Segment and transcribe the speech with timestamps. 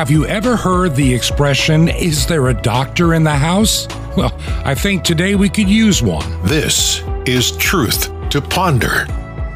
[0.00, 3.86] Have you ever heard the expression, is there a doctor in the house?
[4.16, 4.32] Well,
[4.64, 6.42] I think today we could use one.
[6.42, 9.06] This is Truth to Ponder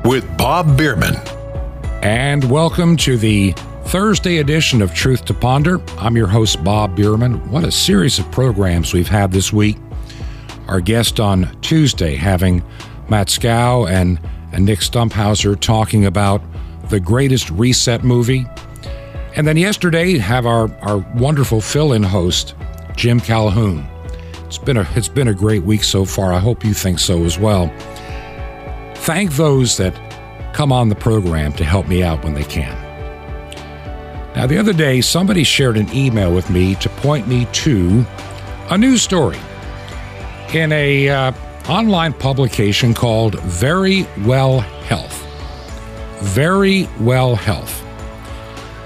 [0.04, 1.16] with Bob Bierman.
[2.02, 3.52] And welcome to the
[3.86, 5.80] Thursday edition of Truth to Ponder.
[5.96, 7.50] I'm your host, Bob Bierman.
[7.50, 9.78] What a series of programs we've had this week.
[10.68, 12.62] Our guest on Tuesday having
[13.08, 14.20] Matt Scow and,
[14.52, 16.42] and Nick Stumphauser talking about
[16.90, 18.44] the greatest reset movie.
[19.36, 22.54] And then yesterday have our, our wonderful fill-in host,
[22.94, 23.86] Jim Calhoun.
[24.46, 26.32] It's been a it's been a great week so far.
[26.32, 27.72] I hope you think so as well.
[28.98, 29.92] Thank those that
[30.54, 32.80] come on the program to help me out when they can.
[34.36, 38.04] Now, the other day, somebody shared an email with me to point me to
[38.70, 39.38] a news story
[40.52, 41.32] in a uh,
[41.68, 45.26] online publication called Very Well Health.
[46.20, 47.83] Very Well Health.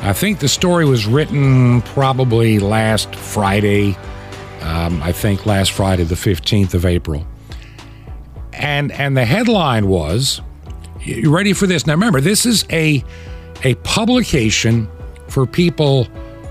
[0.01, 3.97] I think the story was written probably last Friday.
[4.61, 7.27] Um, I think last Friday, the 15th of April.
[8.53, 10.41] And and the headline was,
[11.01, 11.87] you ready for this?
[11.87, 13.05] Now remember, this is a
[13.65, 14.89] a publication
[15.29, 16.09] for people,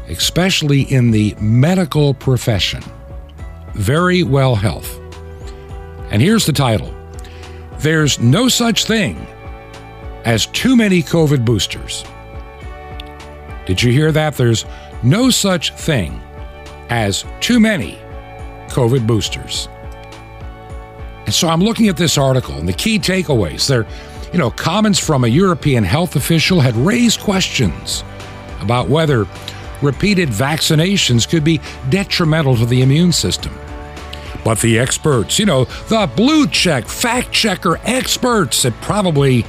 [0.08, 2.84] especially in the medical profession.
[3.74, 5.00] Verywell Health.
[6.12, 6.94] And here's the title
[7.80, 9.26] There's no such thing
[10.26, 12.04] as too many COVID boosters.
[13.68, 14.36] Did you hear that?
[14.36, 14.66] There's
[15.04, 16.20] no such thing
[16.90, 18.00] as too many
[18.70, 19.68] COVID boosters.
[21.26, 23.68] And so I'm looking at this article and the key takeaways.
[23.68, 23.86] There,
[24.32, 28.06] you know, comments from a European health official had raised questions
[28.62, 29.28] about whether
[29.82, 33.54] repeated vaccinations could be detrimental to the immune system.
[34.46, 39.46] But the experts, you know, the blue check, fact checker experts at probably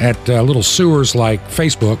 [0.00, 1.98] at uh, little sewers like Facebook,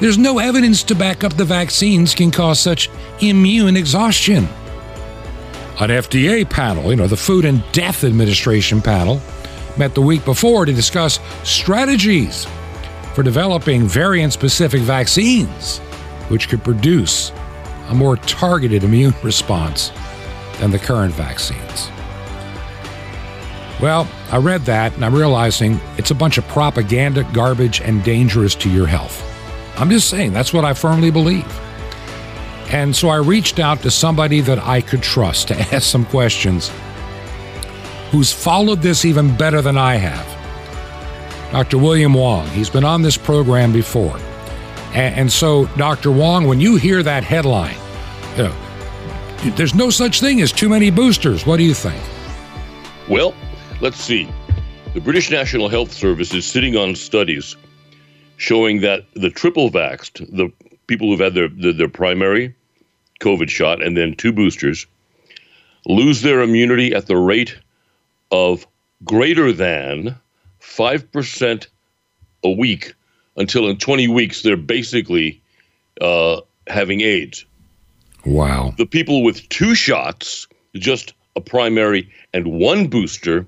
[0.00, 4.48] there's no evidence to back up the vaccines can cause such immune exhaustion.
[5.80, 9.20] An FDA panel, you know, the Food and Death Administration panel,
[9.76, 12.46] met the week before to discuss strategies
[13.14, 15.78] for developing variant specific vaccines,
[16.28, 17.32] which could produce
[17.88, 19.90] a more targeted immune response
[20.58, 21.90] than the current vaccines.
[23.80, 28.54] Well, I read that and I'm realizing it's a bunch of propaganda, garbage, and dangerous
[28.56, 29.33] to your health.
[29.76, 31.46] I'm just saying, that's what I firmly believe.
[32.72, 36.70] And so I reached out to somebody that I could trust to ask some questions
[38.10, 40.34] who's followed this even better than I have.
[41.52, 41.78] Dr.
[41.78, 42.46] William Wong.
[42.48, 44.18] He's been on this program before.
[44.92, 46.12] And, so, Dr.
[46.12, 47.76] Wong, when you hear that headline,
[48.36, 51.44] you know, there's no such thing as too many boosters.
[51.44, 52.00] What do you think?
[53.08, 53.34] Well,
[53.80, 54.28] let's see.
[54.94, 57.56] The British National Health Service is sitting on studies
[58.36, 60.50] showing that the triple vaxxed, the
[60.86, 62.54] people who've had their, their, their primary
[63.20, 64.86] COVID shot and then two boosters,
[65.86, 67.56] lose their immunity at the rate
[68.30, 68.66] of
[69.04, 70.16] greater than
[70.60, 71.66] 5%
[72.42, 72.94] a week
[73.36, 75.40] until in 20 weeks they're basically
[76.00, 77.44] uh, having AIDS.
[78.24, 78.74] Wow.
[78.78, 83.46] The people with two shots, just a primary and one booster,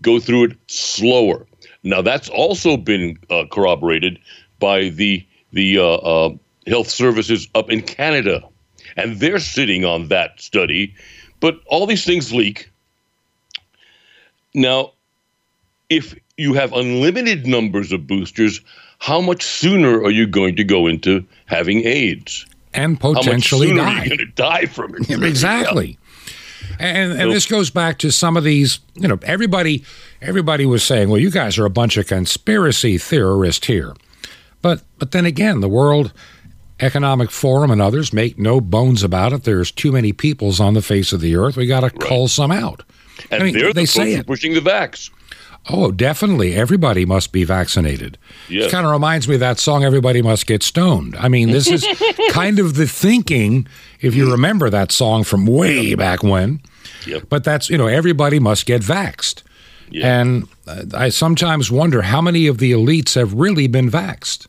[0.00, 1.46] go through it slower.
[1.84, 4.18] Now that's also been uh, corroborated
[4.58, 6.34] by the the uh, uh,
[6.66, 8.42] health services up in Canada,
[8.96, 10.94] and they're sitting on that study.
[11.40, 12.70] But all these things leak.
[14.54, 14.92] Now,
[15.90, 18.60] if you have unlimited numbers of boosters,
[18.98, 22.46] how much sooner are you going to go into having AIDS?
[22.72, 24.00] And potentially how much sooner die.
[24.00, 25.10] Are you going to die from it?
[25.22, 25.98] exactly.
[26.78, 29.84] And, and this goes back to some of these, you know, everybody
[30.20, 33.94] everybody was saying, well, you guys are a bunch of conspiracy theorists here.
[34.62, 36.12] But but then again, the World
[36.80, 39.44] Economic Forum and others make no bones about it.
[39.44, 41.56] There's too many peoples on the face of the earth.
[41.56, 42.82] We got to cull some out.
[43.30, 44.26] And I mean, they're they the say folks it.
[44.26, 45.10] pushing the vax.
[45.68, 46.54] Oh, definitely.
[46.54, 48.18] Everybody must be vaccinated.
[48.48, 48.66] Yes.
[48.66, 51.16] It kind of reminds me of that song, Everybody Must Get Stoned.
[51.16, 51.86] I mean, this is
[52.30, 53.66] kind of the thinking,
[54.00, 56.60] if you remember that song from way back when.
[57.06, 57.24] Yep.
[57.30, 59.42] But that's, you know, everybody must get vaxxed.
[59.90, 60.20] Yeah.
[60.20, 64.46] And uh, I sometimes wonder how many of the elites have really been vaxxed.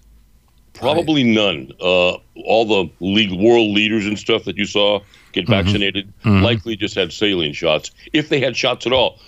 [0.74, 1.72] Probably none.
[1.80, 5.00] Uh, all the league, world leaders and stuff that you saw
[5.31, 9.19] get vaccinated likely just had saline shots, if they had shots at all.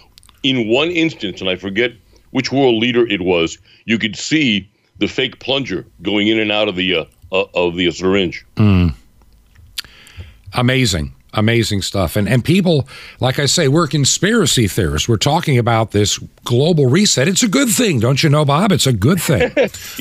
[0.43, 1.91] In one instance, and I forget
[2.31, 4.69] which world leader it was, you could see
[4.99, 8.45] the fake plunger going in and out of the uh, uh, of the syringe.
[10.53, 11.13] Amazing.
[11.33, 12.15] amazing stuff.
[12.15, 12.87] And and people,
[13.19, 15.07] like I say, we're conspiracy theorists.
[15.07, 17.27] We're talking about this global reset.
[17.27, 18.71] It's a good thing, don't you know, Bob?
[18.71, 19.51] It's a good thing.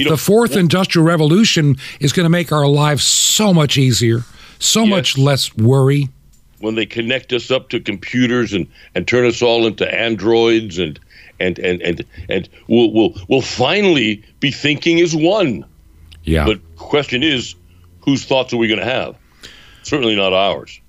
[0.09, 4.21] the fourth well, industrial revolution is going to make our lives so much easier,
[4.59, 4.91] so yes.
[4.91, 6.09] much less worry.
[6.61, 10.99] When they connect us up to computers and, and turn us all into androids and
[11.39, 15.65] and and and and we'll we'll we'll finally be thinking as one.
[16.25, 16.47] Yeah.
[16.47, 17.55] But question is,
[18.01, 19.17] whose thoughts are we going to have?
[19.83, 20.81] Certainly not ours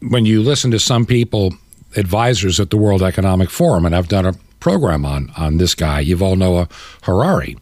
[0.00, 1.54] when you listen to some people,
[1.96, 6.04] advisors at the World Economic Forum, and I've done a program on on this guy,
[6.04, 6.68] Yuval Noah
[7.02, 7.56] Harari,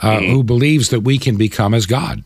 [0.00, 0.32] uh, mm-hmm.
[0.32, 2.22] who believes that we can become as God.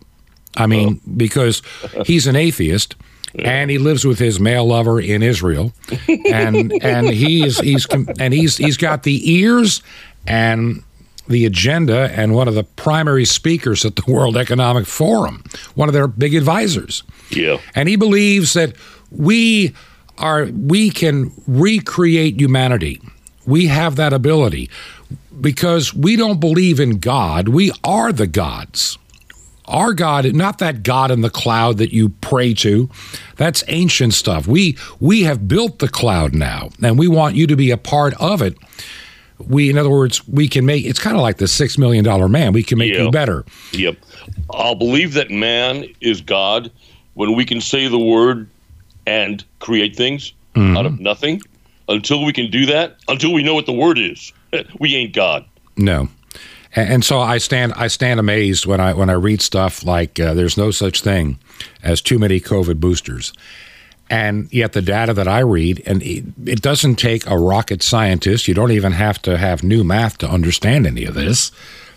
[0.56, 1.10] I mean, oh.
[1.16, 1.62] because
[2.06, 2.96] he's an atheist.
[3.44, 5.72] And he lives with his male lover in Israel,
[6.08, 7.86] and and he's he's
[8.18, 9.82] and he's he's got the ears
[10.26, 10.82] and
[11.28, 15.42] the agenda and one of the primary speakers at the World Economic Forum,
[15.74, 17.02] one of their big advisors.
[17.30, 17.58] Yeah.
[17.74, 18.74] And he believes that
[19.10, 19.74] we
[20.18, 23.00] are we can recreate humanity.
[23.46, 24.70] We have that ability
[25.40, 27.48] because we don't believe in God.
[27.48, 28.98] We are the gods.
[29.68, 32.88] Our God, not that God in the cloud that you pray to.
[33.36, 34.46] That's ancient stuff.
[34.46, 38.14] We we have built the cloud now, and we want you to be a part
[38.20, 38.56] of it.
[39.38, 42.28] We, in other words, we can make it's kind of like the six million dollar
[42.28, 42.52] man.
[42.52, 43.44] We can make you better.
[43.72, 43.96] Yep.
[44.50, 46.70] I'll believe that man is God
[47.14, 48.48] when we can say the word
[49.06, 50.76] and create things mm-hmm.
[50.76, 51.42] out of nothing.
[51.88, 54.32] Until we can do that, until we know what the word is,
[54.80, 55.44] we ain't God.
[55.76, 56.08] No.
[56.76, 60.34] And so I stand I stand amazed when I when I read stuff like uh,
[60.34, 61.38] there's no such thing
[61.82, 63.32] as too many COVID boosters.
[64.08, 68.46] And yet the data that I read, and it doesn't take a rocket scientist.
[68.46, 71.50] You don't even have to have new math to understand any of this.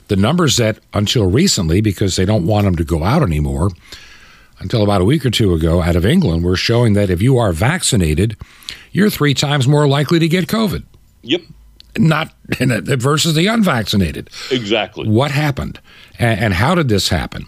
[0.08, 3.70] The numbers that until recently, because they don't want them to go out anymore,
[4.60, 7.38] until about a week or two ago out of England were showing that if you
[7.38, 8.38] are vaccinated,
[8.92, 10.84] you're three times more likely to get COVID.
[11.22, 11.42] Yep.
[11.98, 14.30] Not versus the unvaccinated.
[14.52, 15.08] Exactly.
[15.08, 15.80] What happened,
[16.18, 17.48] and, and how did this happen?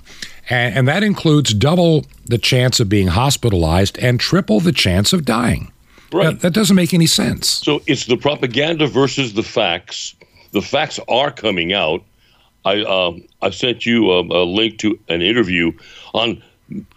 [0.50, 5.26] And, and that includes double the chance of being hospitalized and triple the chance of
[5.26, 5.72] dying.
[6.12, 6.26] Right.
[6.26, 7.48] That, that doesn't make any sense.
[7.50, 10.16] So it's the propaganda versus the facts.
[10.52, 12.04] The facts are coming out.
[12.66, 15.72] I um, I sent you a, a link to an interview
[16.14, 16.44] on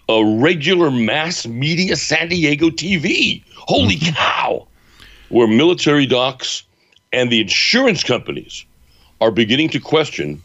[0.09, 3.43] a regular mass media San Diego TV.
[3.57, 4.15] Holy mm-hmm.
[4.15, 4.67] cow!
[5.31, 6.65] Where military docs
[7.15, 8.65] and the insurance companies
[9.21, 10.43] are beginning to question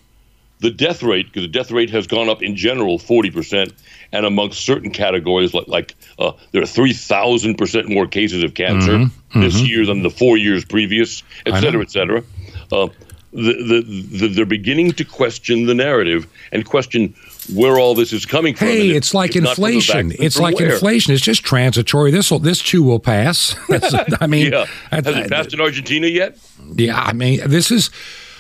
[0.59, 3.73] the death rate because the death rate has gone up in general 40%
[4.11, 9.41] and amongst certain categories like, like uh, there are 3000% more cases of cancer mm-hmm.
[9.41, 9.65] this mm-hmm.
[9.65, 12.23] year than the four years previous et cetera et cetera
[12.71, 12.87] uh,
[13.31, 17.13] the, the, the, they're beginning to question the narrative and question
[17.53, 18.67] where all this is coming from.
[18.67, 20.13] Hey, it's like it's inflation.
[20.19, 20.73] It's like where.
[20.73, 21.13] inflation.
[21.13, 22.11] It's just transitory.
[22.11, 23.55] This will, this too will pass.
[24.21, 24.65] I mean, yeah.
[24.91, 26.37] has it passed in Argentina yet?
[26.75, 27.89] Yeah, I mean, this is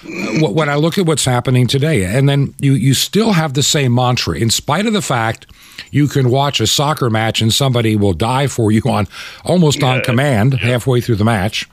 [0.03, 3.93] when I look at what's happening today, and then you you still have the same
[3.93, 5.47] mantra, in spite of the fact
[5.91, 9.07] you can watch a soccer match and somebody will die for you on
[9.43, 9.87] almost yeah.
[9.87, 10.69] on command yeah.
[10.69, 11.67] halfway through the match,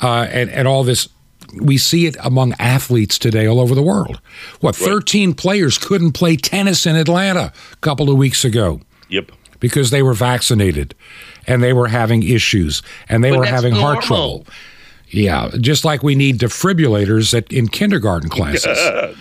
[0.00, 1.08] uh, and and all this
[1.60, 4.20] we see it among athletes today all over the world.
[4.60, 4.88] What, right.
[4.88, 8.80] 13 players couldn't play tennis in Atlanta a couple of weeks ago?
[9.08, 9.32] Yep.
[9.60, 10.94] Because they were vaccinated
[11.46, 13.94] and they were having issues and they but were having normal.
[13.94, 14.46] heart trouble.
[15.08, 18.76] Yeah, just like we need defibrillators at, in kindergarten classes.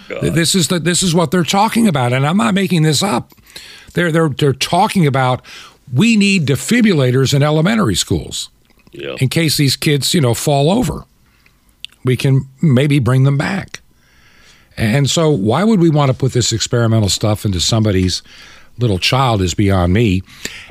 [0.22, 3.32] this is the, this is what they're talking about, and I'm not making this up.
[3.94, 5.46] They're they're they're talking about
[5.94, 8.50] we need defibrillators in elementary schools
[8.92, 9.16] yeah.
[9.20, 11.06] in case these kids you know fall over
[12.06, 13.82] we can maybe bring them back.
[14.76, 18.24] And so, why would we want to put this experimental stuff into somebody's
[18.78, 20.22] little child is beyond me.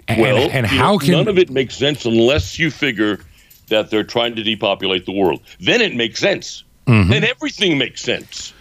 [0.08, 3.20] And, well, and how know, can none of it makes sense unless you figure
[3.68, 5.40] that they're trying to depopulate the world.
[5.60, 6.64] Then it makes sense.
[6.86, 7.10] Mm-hmm.
[7.10, 8.52] Then everything makes sense.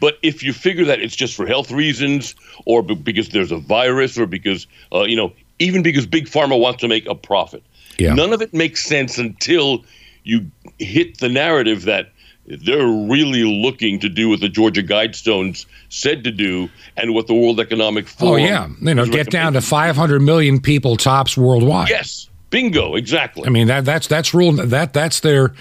[0.00, 4.18] But if you figure that it's just for health reasons, or because there's a virus,
[4.18, 7.62] or because uh, you know, even because big pharma wants to make a profit,
[7.98, 8.14] yeah.
[8.14, 9.84] none of it makes sense until
[10.24, 12.10] you hit the narrative that
[12.46, 17.34] they're really looking to do what the Georgia Guidestones said to do and what the
[17.34, 18.34] World Economic oh, Forum.
[18.34, 21.88] Oh yeah, you know, get down to 500 million people tops worldwide.
[21.88, 23.44] Yes, bingo, exactly.
[23.46, 25.54] I mean that that's that's rule that that's their.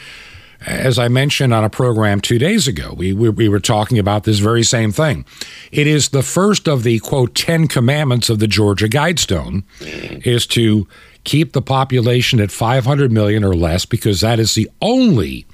[0.65, 4.24] As I mentioned on a program two days ago, we, we, we were talking about
[4.24, 5.25] this very same thing.
[5.72, 9.63] It is the first of the quote Ten Commandments of the Georgia Guidestone,
[10.25, 10.88] is to
[11.25, 15.46] keep the population at 500 million or less because that is the only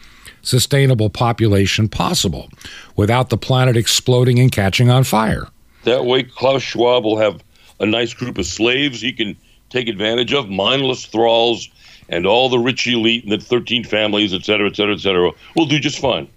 [0.44, 2.50] sustainable population possible
[2.96, 5.48] without the planet exploding and catching on fire.
[5.84, 7.42] That way, Klaus Schwab will have
[7.80, 9.36] a nice group of slaves he can
[9.70, 11.70] take advantage of, mindless thralls,
[12.10, 15.32] and all the rich elite and the 13 families, et cetera, et cetera, et cetera,
[15.56, 16.28] will do just fine.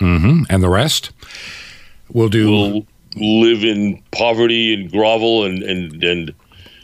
[0.00, 0.42] Mm-hmm.
[0.48, 1.10] And the rest
[2.10, 2.50] will do.
[2.50, 2.86] Will
[3.16, 6.34] live in poverty and grovel and and and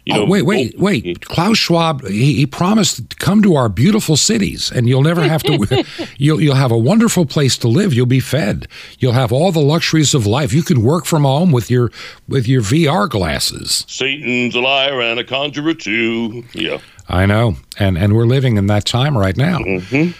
[0.04, 0.22] you know.
[0.22, 1.20] Oh, wait, wait, wait!
[1.22, 5.42] Klaus Schwab he, he, promised to come to our beautiful cities, and you'll never have
[5.44, 5.84] to.
[6.16, 7.92] you'll you'll have a wonderful place to live.
[7.92, 8.66] You'll be fed.
[8.98, 10.52] You'll have all the luxuries of life.
[10.52, 11.90] You can work from home with your
[12.28, 13.84] with your VR glasses.
[13.88, 16.44] Satan's a liar and a conjurer too.
[16.52, 16.78] Yeah,
[17.08, 19.58] I know, and and we're living in that time right now.
[19.58, 20.12] Mm-hmm.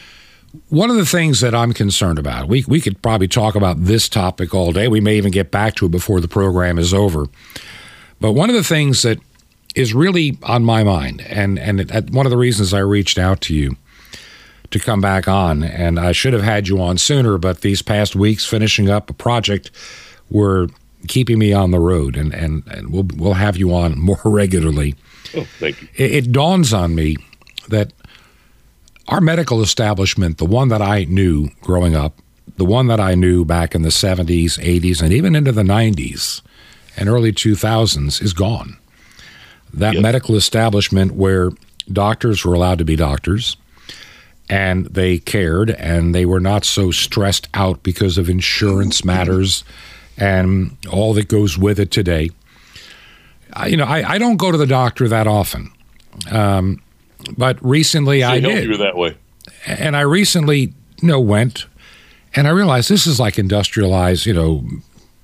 [0.69, 4.09] One of the things that I'm concerned about, we, we could probably talk about this
[4.09, 4.89] topic all day.
[4.89, 7.27] We may even get back to it before the program is over.
[8.21, 9.19] But one of the things that
[9.75, 13.55] is really on my mind, and, and one of the reasons I reached out to
[13.55, 13.77] you
[14.71, 18.15] to come back on, and I should have had you on sooner, but these past
[18.15, 19.71] weeks finishing up a project
[20.31, 20.69] were
[21.09, 24.95] keeping me on the road, and, and, and we'll, we'll have you on more regularly.
[25.35, 25.89] Oh, thank you.
[25.95, 27.17] It, it dawns on me
[27.69, 27.93] that
[29.09, 32.15] our medical establishment, the one that I knew growing up,
[32.57, 36.43] the one that I knew back in the 70s, 80s, and even into the 90s
[36.97, 38.77] and early 2000s, is gone.
[39.73, 40.03] That yep.
[40.03, 41.51] medical establishment where
[41.93, 43.57] doctors were allowed to be doctors
[44.49, 49.65] and they cared and they were not so stressed out because of insurance matters
[50.17, 52.31] and all that goes with it today.
[53.67, 55.73] you know, I, I, don't go to the doctor that often.
[56.31, 56.83] Um,
[57.39, 58.65] but recently I did.
[58.65, 59.17] You that way.
[59.67, 61.67] And I recently, you know, went
[62.35, 64.65] and I realized this is like industrialized, you know,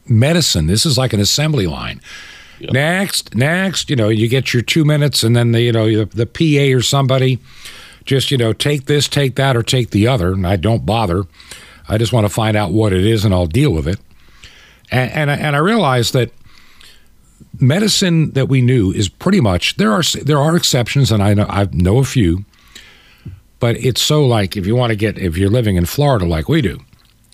[0.08, 0.66] medicine.
[0.66, 2.00] This is like an assembly line.
[2.58, 2.72] Yep.
[2.72, 6.04] Next, next, you know, you get your two minutes, and then the you know the,
[6.04, 7.38] the PA or somebody
[8.04, 10.32] just you know take this, take that, or take the other.
[10.32, 11.24] And I don't bother.
[11.88, 13.98] I just want to find out what it is, and I'll deal with it.
[14.90, 16.30] And and, and I realized that
[17.60, 21.46] medicine that we knew is pretty much there are there are exceptions, and I know
[21.48, 22.44] I know a few,
[23.60, 26.48] but it's so like if you want to get if you're living in Florida like
[26.48, 26.80] we do,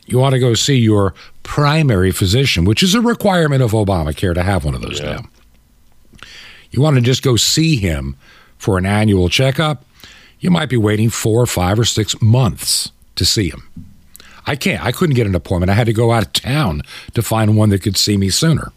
[0.06, 4.42] you want to go see your primary physician, which is a requirement of Obamacare to
[4.42, 5.16] have one of those yeah.
[5.16, 6.26] now.
[6.70, 8.16] You want to just go see him
[8.58, 9.84] for an annual checkup.
[10.40, 13.68] You might be waiting four or five or six months to see him.
[14.46, 14.84] I can't.
[14.84, 15.70] I couldn't get an appointment.
[15.70, 16.82] I had to go out of town
[17.14, 18.72] to find one that could see me sooner.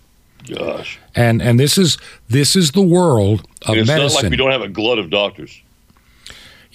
[0.48, 1.00] Gosh.
[1.16, 1.98] And and this is
[2.30, 4.06] this is the world of it's medicine.
[4.06, 5.62] It's not like we don't have a glut of doctors.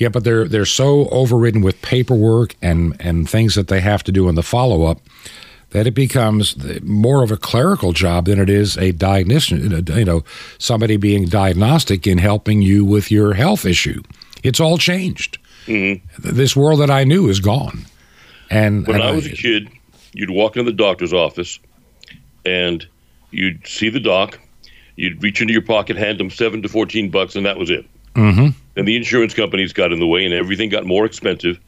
[0.01, 4.13] Yeah, but they're they're so overridden with paperwork and and things that they have to
[4.13, 5.01] do in the follow up
[5.71, 9.63] that it becomes more of a clerical job than it is a diagnosis.
[9.63, 10.25] You know,
[10.59, 14.03] somebody being diagnostic in helping you with your health issue.
[14.43, 15.39] It's all changed.
[15.67, 16.35] Mm-hmm.
[16.35, 17.85] This world that I knew is gone.
[18.51, 19.69] And when and I was a kid,
[20.13, 21.61] you'd walk into the doctor's office,
[22.45, 22.85] and
[23.31, 24.39] You'd see the doc.
[24.97, 27.87] You'd reach into your pocket, hand them seven to fourteen bucks, and that was it.
[28.15, 28.49] Mm-hmm.
[28.81, 31.61] And the insurance companies got in the way, and everything got more expensive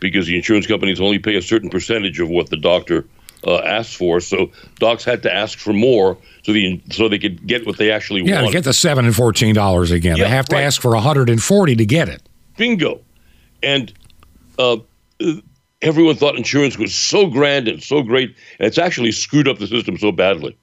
[0.00, 3.06] because the insurance companies only pay a certain percentage of what the doctor
[3.46, 4.20] uh, asks for.
[4.20, 7.90] So docs had to ask for more so the so they could get what they
[7.90, 8.46] actually yeah, want.
[8.46, 10.16] Yeah, get the seven and fourteen dollars again.
[10.16, 10.62] Yeah, they have to right.
[10.62, 12.22] ask for hundred and forty to get it.
[12.56, 13.02] Bingo,
[13.62, 13.92] and
[14.58, 14.78] uh,
[15.82, 19.66] everyone thought insurance was so grand and so great, and it's actually screwed up the
[19.66, 20.56] system so badly.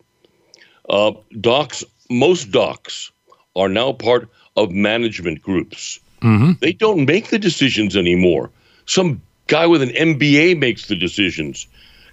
[0.89, 3.11] Uh, docs, most docs
[3.55, 5.99] are now part of management groups.
[6.21, 6.53] Mm-hmm.
[6.59, 8.49] They don't make the decisions anymore.
[8.85, 11.67] Some guy with an MBA makes the decisions.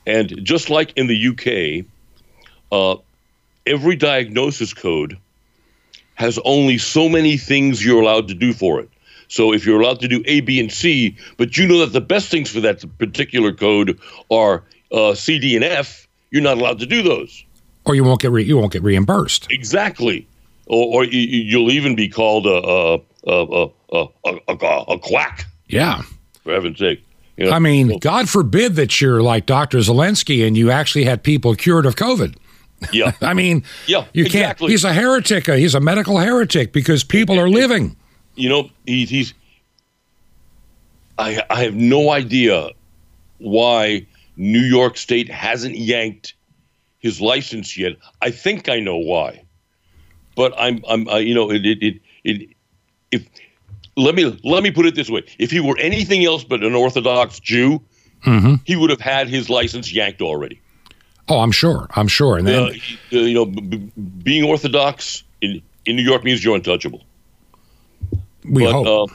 [0.06, 1.86] And just like in the UK,
[2.70, 3.00] uh,
[3.66, 5.18] every diagnosis code
[6.14, 8.90] has only so many things you're allowed to do for it.
[9.26, 12.00] So if you're allowed to do A, B, and C, but you know that the
[12.00, 13.98] best things for that particular code
[14.30, 17.44] are uh, C, D, and F, you're not allowed to do those
[17.84, 19.46] or you won't get re- you won't get reimbursed.
[19.50, 20.26] Exactly,
[20.66, 24.06] or, or you, will even be called a a, a, a,
[24.49, 25.47] a, a quack.
[25.68, 26.02] Yeah,
[26.42, 27.04] for heaven's sake.
[27.37, 29.78] You know, I mean, God forbid that you're like Dr.
[29.78, 32.37] Zelenko and you actually had people cured of COVID.
[32.92, 33.12] Yeah.
[33.21, 34.66] I mean, yeah, you exactly.
[34.66, 34.71] can't.
[34.71, 35.49] He's a heretic.
[35.49, 37.97] Uh, he's a medical heretic because people are living.
[38.37, 39.35] You know, he, he's.
[41.18, 42.71] I I have no idea
[43.38, 44.06] why
[44.37, 46.35] New York State hasn't yanked
[46.99, 47.92] his license yet.
[48.23, 49.43] I think I know why,
[50.34, 52.48] but I'm I'm uh, you know it it it, it
[53.10, 53.28] if
[53.96, 56.74] let me let me put it this way: if he were anything else but an
[56.74, 57.80] Orthodox Jew,
[58.24, 58.54] mm-hmm.
[58.64, 60.60] he would have had his license yanked already.
[61.28, 61.86] Oh, I'm sure.
[61.92, 62.36] I'm sure.
[62.36, 62.72] And then uh,
[63.10, 67.02] you know, b- b- being Orthodox in in New York means you're untouchable.
[68.44, 69.10] We but, hope.
[69.10, 69.14] Uh,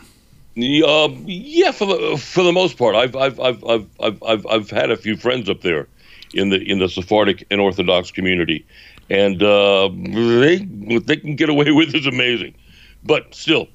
[0.58, 4.92] uh, yeah, for the for the most part, I've I've I've I've I've I've had
[4.92, 5.88] a few friends up there
[6.34, 8.66] in the in the Sephardic and Orthodox community,
[9.10, 12.56] and uh, they what they can get away with is amazing.
[13.04, 13.68] But still,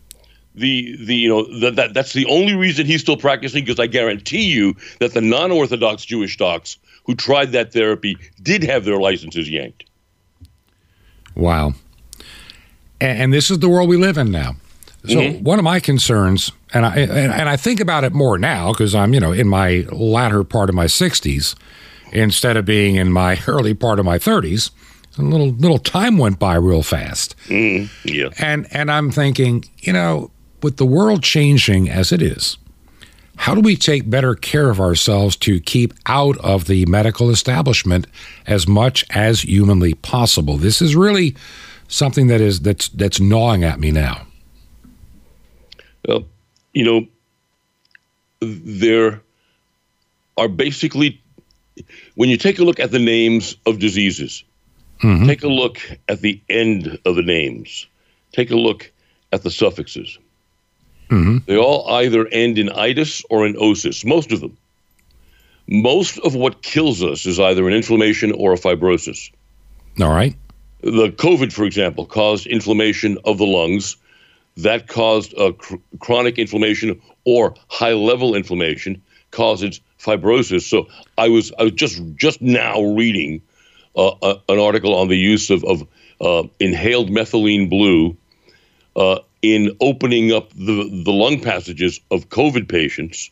[0.54, 3.86] the the you know that, that that's the only reason he's still practicing because I
[3.86, 9.50] guarantee you that the non-orthodox Jewish docs who tried that therapy did have their licenses
[9.50, 9.84] yanked.
[11.34, 11.74] Wow.
[13.00, 14.56] And, and this is the world we live in now.
[15.06, 15.44] So mm-hmm.
[15.44, 18.94] one of my concerns, and I and, and I think about it more now because
[18.94, 21.54] I'm you know in my latter part of my 60s
[22.12, 24.70] instead of being in my early part of my 30s.
[25.16, 27.36] A little little time went by real fast.
[27.46, 28.30] Mm, yeah.
[28.38, 30.30] And and I'm thinking, you know,
[30.62, 32.58] with the world changing as it is,
[33.36, 38.06] how do we take better care of ourselves to keep out of the medical establishment
[38.46, 40.56] as much as humanly possible?
[40.56, 41.36] This is really
[41.88, 44.26] something that is that's that's gnawing at me now.
[46.06, 46.24] Well,
[46.72, 47.06] you know,
[48.40, 49.22] there
[50.36, 51.20] are basically
[52.14, 54.44] when you take a look at the names of diseases,
[55.04, 55.26] mm-hmm.
[55.26, 57.86] take a look at the end of the names,
[58.32, 58.90] take a look
[59.32, 60.18] at the suffixes.
[61.10, 61.38] Mm-hmm.
[61.46, 64.56] They all either end in itis or in osis, most of them.
[65.66, 69.30] Most of what kills us is either an inflammation or a fibrosis.
[70.00, 70.34] All right.
[70.80, 73.96] The COVID, for example, caused inflammation of the lungs.
[74.58, 80.62] That caused a cr- chronic inflammation or high level inflammation causes fibrosis.
[80.62, 83.40] So I was I was just just now reading
[83.96, 85.86] uh, uh, an article on the use of, of
[86.20, 88.16] uh, inhaled methylene blue
[88.96, 93.30] uh, in opening up the, the lung passages of COVID patients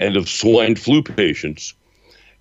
[0.00, 1.74] and of swine flu patients,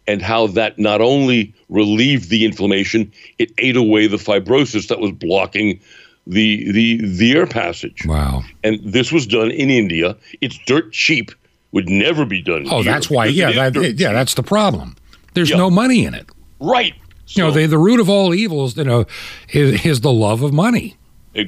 [0.07, 5.11] and how that not only relieved the inflammation, it ate away the fibrosis that was
[5.11, 5.79] blocking
[6.25, 8.05] the the the air passage.
[8.05, 8.43] Wow!
[8.63, 10.15] And this was done in India.
[10.39, 11.31] It's dirt cheap.
[11.73, 12.65] Would never be done.
[12.69, 13.27] Oh, that's why.
[13.27, 14.97] Yeah, that, yeah, that's the problem.
[15.35, 15.57] There's yeah.
[15.57, 16.27] no money in it.
[16.59, 16.93] Right.
[17.35, 19.05] You know, the the root of all evils, you know,
[19.49, 20.95] is, is the love of money.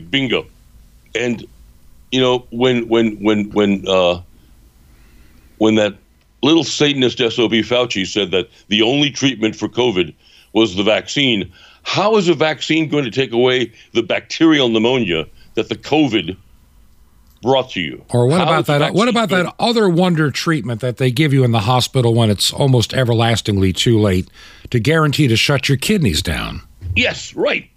[0.09, 0.45] Bingo.
[1.15, 1.45] And
[2.11, 4.21] you know, when when when when uh,
[5.57, 5.95] when that
[6.41, 10.13] little Satanist SOB Fauci said that the only treatment for COVID
[10.53, 11.51] was the vaccine,
[11.83, 15.25] how is a vaccine going to take away the bacterial pneumonia
[15.55, 16.37] that the COVID
[17.43, 18.03] brought to you?
[18.09, 18.93] Or what how about that?
[18.93, 22.51] What about that other wonder treatment that they give you in the hospital when it's
[22.51, 24.27] almost everlastingly too late
[24.71, 26.61] to guarantee to shut your kidneys down?
[26.95, 27.69] Yes, right.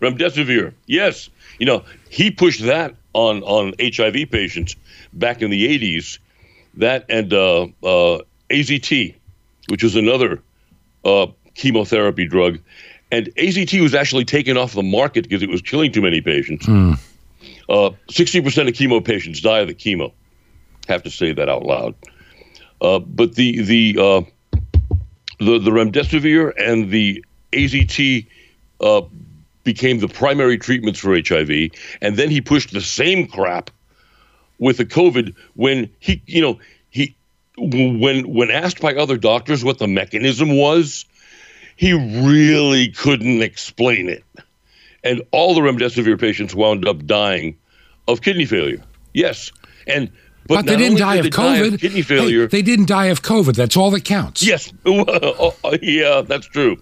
[0.00, 0.72] Remdesivir.
[0.86, 1.28] Yes,
[1.58, 4.76] you know he pushed that on on HIV patients
[5.12, 6.18] back in the 80s.
[6.74, 9.14] That and uh, uh, AZT,
[9.68, 10.40] which was another
[11.04, 12.60] uh, chemotherapy drug,
[13.10, 16.66] and AZT was actually taken off the market because it was killing too many patients.
[16.66, 16.98] Mm.
[17.68, 20.12] 60% of chemo patients die of the chemo.
[20.88, 21.94] Have to say that out loud.
[22.80, 24.20] Uh, but the the uh,
[25.38, 28.26] the the remdesivir and the AZT
[28.80, 29.02] uh,
[29.64, 31.70] became the primary treatments for HIV,
[32.00, 33.70] and then he pushed the same crap
[34.58, 36.58] with the COVID when he, you know,
[36.90, 37.16] he
[37.56, 41.04] when when asked by other doctors what the mechanism was,
[41.76, 44.24] he really couldn't explain it,
[45.08, 47.56] and all the remdesivir patients wound up dying
[48.06, 48.82] of kidney failure.
[49.14, 49.50] Yes,
[49.86, 50.10] and.
[50.46, 51.68] But, but they didn't die, did of COVID.
[51.70, 52.42] Die of kidney failure.
[52.42, 53.54] Hey, they didn't die of COVID.
[53.54, 54.42] That's all that counts.
[54.42, 54.72] Yes.
[54.86, 56.76] Oh, yeah, that's true.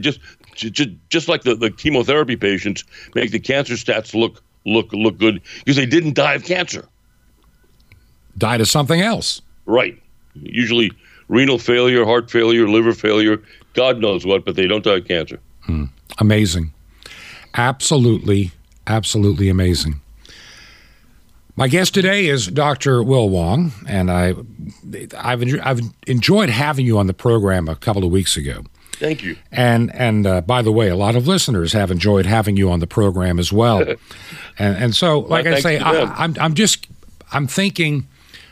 [0.00, 0.20] Just
[0.54, 2.84] just, just like the, the chemotherapy patients
[3.14, 6.88] make the cancer stats look look look good because they didn't die of cancer.
[8.38, 9.42] Died of something else.
[9.66, 10.00] Right.
[10.34, 10.90] Usually
[11.28, 13.42] renal failure, heart failure, liver failure,
[13.74, 15.40] God knows what, but they don't die of cancer.
[15.62, 15.84] Hmm.
[16.18, 16.72] Amazing.
[17.54, 18.52] Absolutely,
[18.86, 20.00] absolutely amazing.
[21.56, 23.02] My guest today is Dr.
[23.02, 24.34] Will Wong, and I,
[25.16, 28.62] I've, I've enjoyed having you on the program a couple of weeks ago.
[28.92, 29.36] Thank you.
[29.52, 32.80] And and uh, by the way, a lot of listeners have enjoyed having you on
[32.80, 33.80] the program as well.
[34.58, 36.86] and and so, like well, I say, I, I'm I'm just
[37.32, 38.08] I'm thinking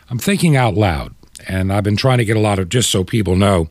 [0.09, 1.15] I'm thinking out loud,
[1.49, 3.69] and I've been trying to get a lot of just so people know.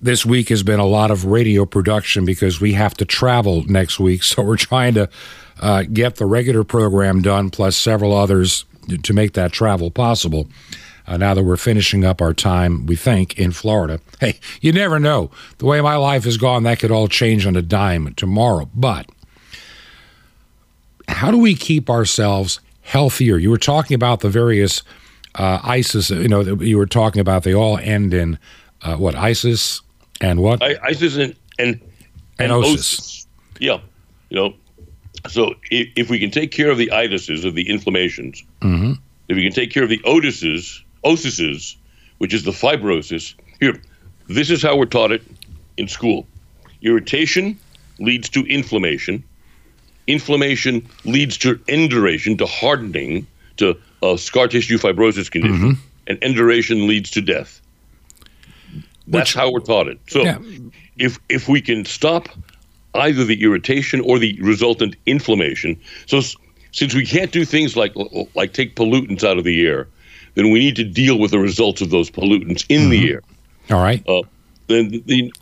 [0.00, 3.98] This week has been a lot of radio production because we have to travel next
[3.98, 5.08] week, so we're trying to
[5.60, 8.64] uh, get the regular program done plus several others
[9.02, 10.48] to make that travel possible
[11.06, 14.00] uh, now that we're finishing up our time, we think, in Florida.
[14.18, 15.30] Hey, you never know.
[15.58, 18.70] The way my life has gone, that could all change on a dime tomorrow.
[18.74, 19.10] But
[21.06, 23.36] how do we keep ourselves healthier?
[23.36, 24.82] You were talking about the various
[25.34, 28.38] uh, ISIS, you know, you were talking about they all end in
[28.80, 29.82] uh, what, ISIS
[30.20, 30.62] and what?
[30.62, 31.80] I, ISIS and, and,
[32.38, 32.98] and, and OSIS.
[32.98, 33.26] OSIS.
[33.58, 33.80] Yeah.
[34.30, 34.54] You know,
[35.28, 38.92] so if, if, we can take care of the itises, of the inflammations, mm-hmm.
[39.28, 41.76] if we can take care of the otises, osises,
[42.18, 43.34] which is the fibrosis.
[43.60, 43.80] Here,
[44.28, 45.22] this is how we're taught it
[45.76, 46.26] in school.
[46.82, 47.58] Irritation
[47.98, 49.24] leads to inflammation.
[50.06, 53.26] inflammation leads to induration, to hardening,
[53.56, 55.80] to uh, scar tissue fibrosis condition, Mm-hmm.
[56.06, 57.60] and induration leads to death.
[59.08, 59.98] That's Which- how we're taught it.
[60.08, 60.38] So, Yeah.
[60.98, 62.28] if if we can stop
[62.94, 66.20] either the irritation or the resultant inflammation, so
[66.72, 67.92] since we can't do things like
[68.34, 69.86] like take pollutants out of the air,
[70.34, 73.22] then we need to deal with the results of those pollutants in the air
[73.70, 74.02] All right.
[74.08, 74.22] uh,
[74.68, 75.32] then the,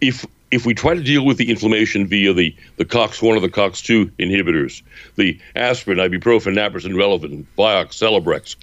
[0.00, 3.40] if if we try to deal with the inflammation via the the COX one or
[3.40, 4.82] the COX two inhibitors,
[5.16, 8.56] the aspirin, ibuprofen, naproxen, Relafen, Vioxx, Celebrex,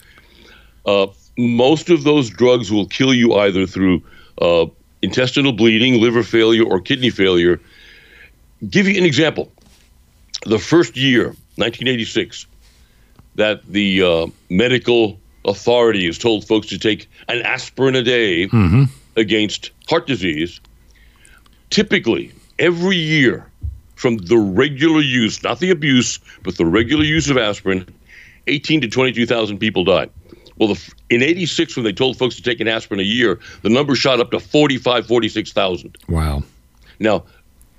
[0.86, 4.02] uh, most of those drugs will kill you either through
[4.42, 4.66] uh,
[5.02, 7.60] intestinal bleeding, liver failure, or kidney failure.
[8.70, 9.52] Give you an example.
[10.46, 12.48] The first year, 1986,
[13.36, 18.50] that the uh, medical authorities told folks to take an aspirin a day
[19.16, 20.60] against heart disease,
[21.70, 23.50] typically every year
[23.96, 27.86] from the regular use, not the abuse, but the regular use of aspirin,
[28.48, 30.10] 18 to 22,000 people died.
[30.60, 33.70] Well, the, in 86, when they told folks to take an aspirin a year, the
[33.70, 35.98] number shot up to 45, 46,000.
[36.10, 36.44] Wow.
[37.00, 37.24] Now,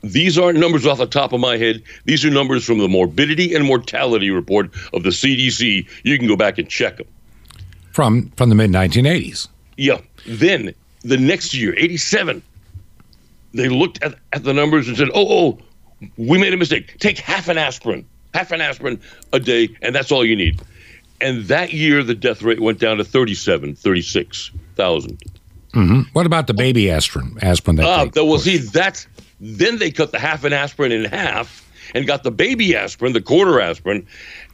[0.02, 1.82] these aren't numbers off the top of my head.
[2.04, 5.88] These are numbers from the morbidity and mortality report of the CDC.
[6.04, 7.06] You can go back and check them.
[7.92, 9.48] From from the mid 1980s.
[9.76, 10.00] Yeah.
[10.26, 12.42] Then the next year, 87,
[13.54, 15.58] they looked at, at the numbers and said, oh, oh,
[16.16, 16.96] we made a mistake.
[16.98, 19.00] Take half an aspirin, half an aspirin
[19.32, 20.60] a day, and that's all you need.
[21.20, 25.18] And that year, the death rate went down to 37, 36,000.
[26.12, 27.36] What about the baby aspirin?
[27.40, 29.06] Aspirin that Ah, they well, see, that's
[29.40, 33.20] then they cut the half an aspirin in half and got the baby aspirin, the
[33.20, 34.06] quarter aspirin,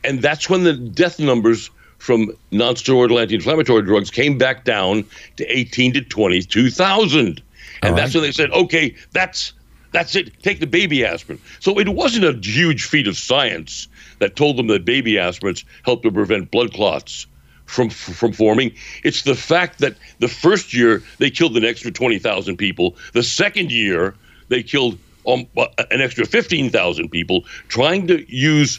[0.02, 5.04] and that's when the death numbers from non-steroidal anti-inflammatory drugs came back down
[5.36, 7.42] to 18 to 22,000.
[7.82, 9.54] And All that's when they said, okay, that's
[9.92, 10.32] that's it.
[10.42, 11.38] Take the baby aspirin.
[11.60, 16.02] So it wasn't a huge feat of science that told them that baby aspirins help
[16.02, 17.26] to prevent blood clots
[17.66, 18.74] from from forming.
[19.02, 22.96] It's the fact that the first year they killed an extra 20,000 people.
[23.12, 24.14] The second year
[24.48, 28.78] they killed um, uh, an extra 15,000 people trying to use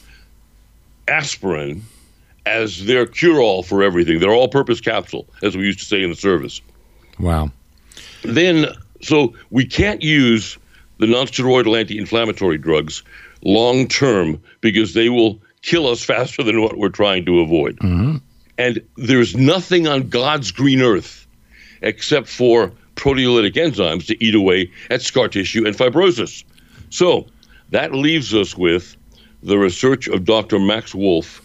[1.08, 1.84] aspirin
[2.45, 4.19] as their cure-all for everything.
[4.19, 6.62] Their all-purpose capsule, as we used to say in the service
[7.19, 7.52] wow.
[8.24, 8.67] then
[9.02, 10.58] so we can't use
[10.98, 13.04] the nonsteroidal anti-inflammatory drugs
[13.45, 17.77] long term because they will kill us faster than what we're trying to avoid.
[18.58, 21.25] And there's nothing on God's green earth
[21.81, 26.43] except for proteolytic enzymes to eat away at scar tissue and fibrosis.
[26.89, 27.27] So
[27.69, 28.95] that leaves us with
[29.43, 30.60] the research of Dr.
[30.60, 31.41] Max Wolf,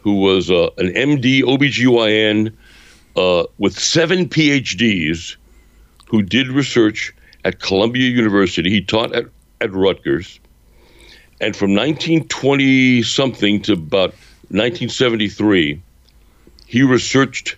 [0.00, 2.52] who was uh, an MD OBGYN
[3.16, 5.36] uh, with seven PhDs
[6.06, 7.12] who did research
[7.44, 8.70] at Columbia University.
[8.70, 9.26] He taught at,
[9.60, 10.40] at Rutgers.
[11.40, 14.10] And from 1920 something to about
[14.48, 15.80] 1973,
[16.66, 17.56] he researched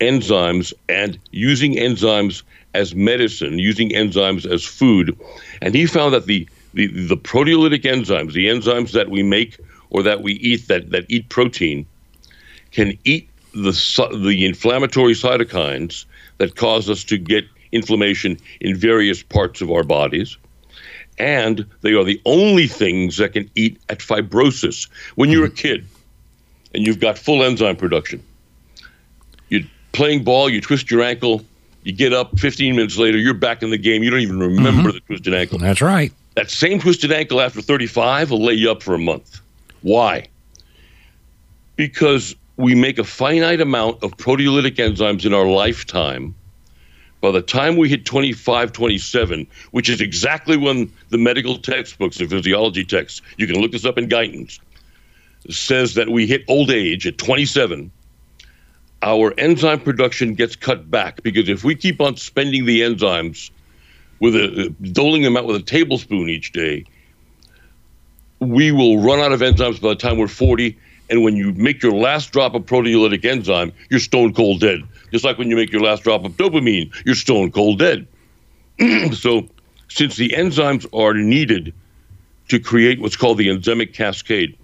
[0.00, 2.42] enzymes and using enzymes
[2.74, 5.16] as medicine, using enzymes as food.
[5.60, 9.58] And he found that the, the, the proteolytic enzymes, the enzymes that we make
[9.90, 11.86] or that we eat that, that eat protein,
[12.72, 13.72] can eat the,
[14.22, 16.04] the inflammatory cytokines
[16.38, 20.36] that cause us to get inflammation in various parts of our bodies.
[21.20, 24.88] And they are the only things that can eat at fibrosis.
[25.16, 25.54] When you're a hmm.
[25.54, 25.86] kid
[26.74, 28.22] and you've got full enzyme production,
[29.50, 31.44] you're playing ball, you twist your ankle,
[31.82, 34.02] you get up 15 minutes later, you're back in the game.
[34.02, 34.90] You don't even remember mm-hmm.
[34.92, 35.58] the twisted ankle.
[35.58, 36.10] That's right.
[36.36, 39.40] That same twisted ankle after 35 will lay you up for a month.
[39.82, 40.28] Why?
[41.76, 46.34] Because we make a finite amount of proteolytic enzymes in our lifetime.
[47.20, 52.30] By the time we hit 25, 27, which is exactly when the medical textbooks and
[52.30, 54.58] physiology texts, you can look this up in Guyton's,
[55.50, 57.90] says that we hit old age at 27,
[59.02, 63.50] our enzyme production gets cut back because if we keep on spending the enzymes
[64.20, 66.84] with a doling them out with a tablespoon each day,
[68.40, 70.76] we will run out of enzymes by the time we're 40.
[71.08, 74.82] And when you make your last drop of proteolytic enzyme, you're stone cold dead.
[75.10, 78.06] Just like when you make your last drop of dopamine, you're stone cold dead.
[79.12, 79.48] so,
[79.88, 81.74] since the enzymes are needed
[82.48, 84.56] to create what's called the enzymic cascade,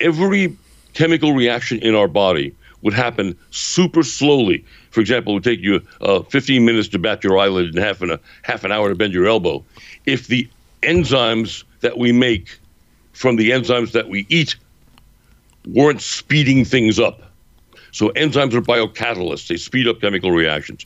[0.00, 0.56] every
[0.94, 4.64] chemical reaction in our body would happen super slowly.
[4.90, 8.02] For example, it would take you uh, 15 minutes to bat your eyelid and half
[8.02, 9.64] a, half an hour to bend your elbow.
[10.04, 10.48] If the
[10.82, 12.58] enzymes that we make
[13.12, 14.56] from the enzymes that we eat
[15.66, 17.22] weren't speeding things up.
[17.92, 19.46] So enzymes are biocatalysts.
[19.46, 20.84] They speed up chemical reactions.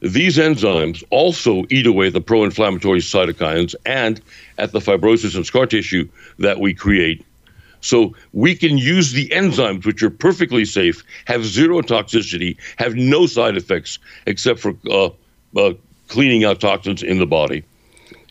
[0.00, 4.20] these enzymes also eat away the pro inflammatory cytokines and
[4.56, 6.08] at the fibrosis and scar tissue
[6.38, 7.24] that we create.
[7.80, 13.26] So we can use the enzymes, which are perfectly safe, have zero toxicity, have no
[13.26, 15.10] side effects except for uh,
[15.56, 15.74] uh,
[16.08, 17.64] cleaning out toxins in the body.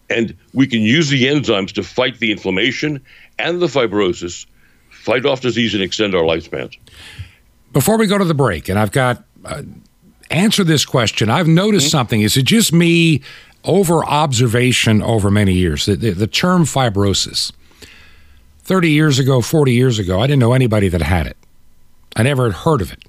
[0.10, 3.01] And we can use the enzymes to fight the inflammation
[3.39, 4.45] and the fibrosis,
[4.89, 6.77] fight off disease, and extend our lifespans.
[7.78, 9.62] Before we go to the break, and I've got uh,
[10.32, 11.30] answer this question.
[11.30, 11.92] I've noticed mm-hmm.
[11.92, 12.22] something.
[12.22, 13.22] Is it just me
[13.66, 15.86] over observation over many years?
[15.86, 17.52] The, the, the term fibrosis.
[18.62, 21.38] 30 years ago, 40 years ago, I didn't know anybody that had it.
[22.16, 23.04] I never had heard of it.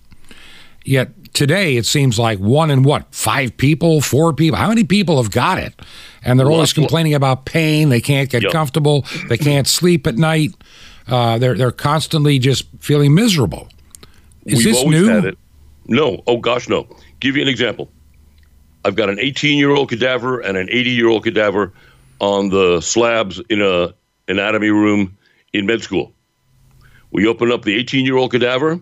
[0.84, 4.58] Yet today it seems like one in what, five people, four people?
[4.58, 5.80] How many people have got it?
[6.22, 7.88] And they're always complaining about pain.
[7.88, 8.52] They can't get yep.
[8.52, 9.06] comfortable.
[9.30, 10.50] They can't sleep at night.
[11.06, 13.70] Uh, they're, they're constantly just feeling miserable.
[14.48, 15.32] Is We've this new?
[15.86, 16.22] No.
[16.26, 16.88] Oh, gosh, no.
[17.20, 17.90] Give you an example.
[18.84, 21.72] I've got an 18 year old cadaver and an 80 year old cadaver
[22.20, 23.94] on the slabs in a
[24.28, 25.16] anatomy room
[25.52, 26.12] in med school.
[27.10, 28.80] We open up the 18 year old cadaver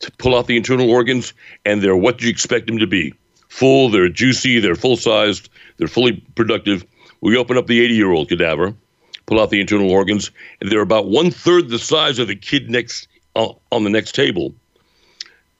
[0.00, 1.32] to pull out the internal organs,
[1.64, 3.14] and they're what you expect them to be
[3.48, 6.84] full, they're juicy, they're full sized, they're fully productive.
[7.20, 8.74] We open up the 80 year old cadaver,
[9.26, 12.70] pull out the internal organs, and they're about one third the size of the kid
[12.70, 14.54] next uh, on the next table.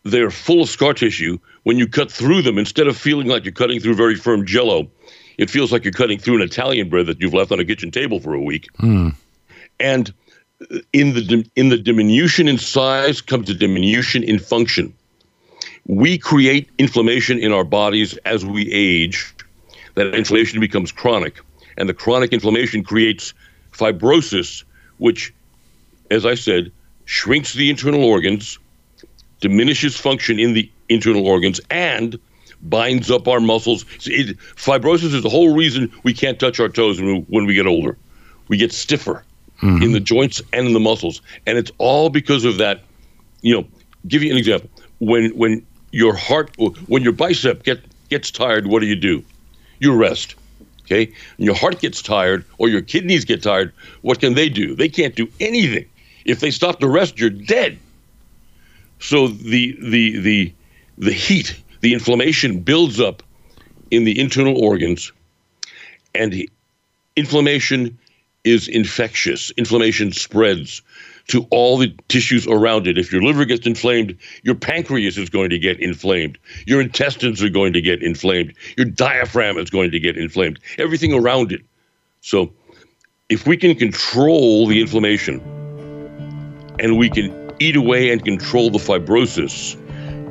[0.04, 1.38] They're full of scar tissue.
[1.64, 4.90] When you cut through them, instead of feeling like you're cutting through very firm jello,
[5.38, 7.90] it feels like you're cutting through an Italian bread that you've left on a kitchen
[7.90, 8.68] table for a week.
[8.78, 9.14] Mm.
[9.80, 10.12] And
[10.92, 14.92] in the in the diminution in size comes a diminution in function.
[15.86, 19.34] We create inflammation in our bodies as we age.
[19.94, 21.40] That inflammation becomes chronic,
[21.76, 23.34] and the chronic inflammation creates
[23.72, 24.64] fibrosis,
[24.98, 25.32] which,
[26.10, 26.72] as I said,
[27.04, 28.58] shrinks the internal organs,
[29.40, 32.18] diminishes function in the internal organs, and
[32.62, 33.84] binds up our muscles.
[34.06, 37.54] It, fibrosis is the whole reason we can't touch our toes when we, when we
[37.54, 37.96] get older.
[38.48, 39.24] We get stiffer
[39.62, 39.82] mm-hmm.
[39.82, 42.82] in the joints and in the muscles, and it's all because of that.
[43.42, 43.68] You know,
[44.06, 44.70] give you an example.
[44.98, 49.22] When when your heart, when your bicep get gets tired, what do you do?
[49.78, 50.34] You rest.
[50.84, 51.04] Okay,
[51.36, 53.72] and your heart gets tired or your kidneys get tired.
[54.00, 54.74] What can they do?
[54.74, 55.84] They can't do anything.
[56.24, 57.78] If they stop to rest, you're dead.
[58.98, 60.54] So the the the
[60.98, 63.22] the heat, the inflammation builds up
[63.90, 65.12] in the internal organs,
[66.14, 66.34] and
[67.16, 67.98] inflammation
[68.44, 69.50] is infectious.
[69.52, 70.82] Inflammation spreads
[71.28, 72.98] to all the tissues around it.
[72.98, 76.38] If your liver gets inflamed, your pancreas is going to get inflamed.
[76.66, 78.54] Your intestines are going to get inflamed.
[78.76, 80.58] Your diaphragm is going to get inflamed.
[80.78, 81.60] Everything around it.
[82.22, 82.52] So,
[83.28, 85.40] if we can control the inflammation
[86.78, 89.76] and we can eat away and control the fibrosis,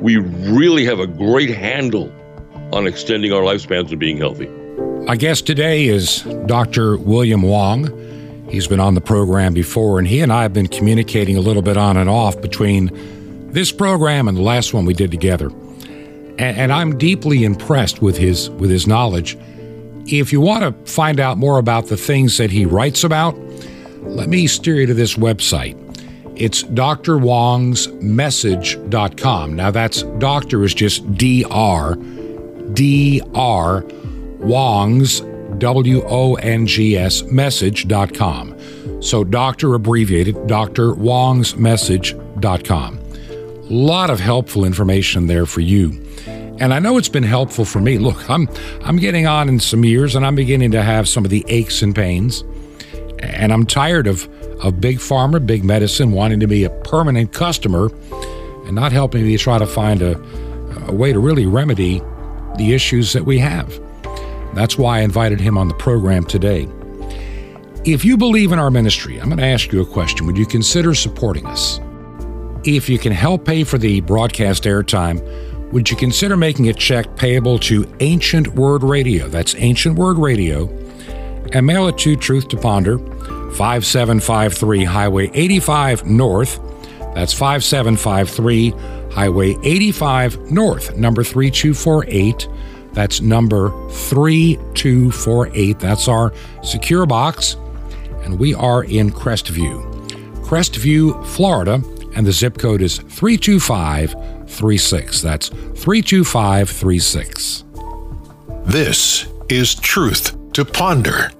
[0.00, 2.12] we really have a great handle
[2.72, 4.48] on extending our lifespans and being healthy.
[5.06, 6.96] My guest today is Dr.
[6.98, 7.94] William Wong.
[8.50, 11.62] He's been on the program before, and he and I have been communicating a little
[11.62, 12.90] bit on and off between
[13.52, 15.48] this program and the last one we did together.
[15.48, 19.36] And, and I'm deeply impressed with his with his knowledge.
[20.06, 23.36] If you want to find out more about the things that he writes about,
[24.02, 25.76] let me steer you to this website.
[26.38, 27.18] It's Dr.
[27.18, 29.56] Wong's drwongsmessage.com.
[29.56, 31.96] Now that's doctor is just D R
[32.72, 33.84] D R
[34.38, 35.20] Wong's,
[35.58, 38.56] W O N G S, message.com.
[39.00, 40.94] So, doctor abbreviated, Dr.
[40.94, 42.98] Wong's message.com.
[42.98, 46.00] A lot of helpful information there for you.
[46.26, 47.98] And I know it's been helpful for me.
[47.98, 48.48] Look, I'm
[48.82, 51.82] I'm getting on in some years and I'm beginning to have some of the aches
[51.82, 52.42] and pains.
[53.20, 54.28] And I'm tired of,
[54.62, 57.90] of big pharma, big medicine wanting to be a permanent customer
[58.66, 60.18] and not helping me try to find a,
[60.86, 62.02] a way to really remedy
[62.56, 63.80] the issues that we have.
[64.54, 66.68] That's why I invited him on the program today.
[67.84, 70.26] If you believe in our ministry, I'm going to ask you a question.
[70.26, 71.80] Would you consider supporting us?
[72.64, 75.22] If you can help pay for the broadcast airtime,
[75.72, 79.28] would you consider making a check payable to Ancient Word Radio?
[79.28, 80.68] That's Ancient Word Radio.
[81.52, 82.98] And mail it to Truth to Ponder,
[83.56, 86.60] 5753 Highway 85 North.
[87.14, 88.70] That's 5753
[89.12, 92.48] Highway 85 North, number 3248.
[92.92, 95.78] That's number 3248.
[95.78, 96.32] That's our
[96.62, 97.56] secure box.
[98.22, 99.82] And we are in Crestview,
[100.44, 101.82] Crestview, Florida.
[102.14, 105.22] And the zip code is 32536.
[105.22, 107.64] That's 32536.
[108.64, 111.32] This is Truth to Ponder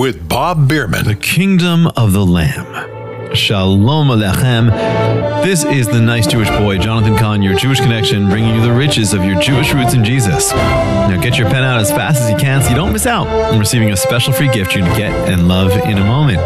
[0.00, 1.04] with Bob Bierman.
[1.04, 4.70] The Kingdom of the Lamb Shalom Aleichem.
[5.44, 9.12] This is the nice Jewish boy, Jonathan Cahn, your Jewish connection, bringing you the riches
[9.12, 10.52] of your Jewish roots in Jesus.
[10.52, 13.26] Now get your pen out as fast as you can so you don't miss out
[13.26, 16.38] on receiving a special free gift you can get and love in a moment.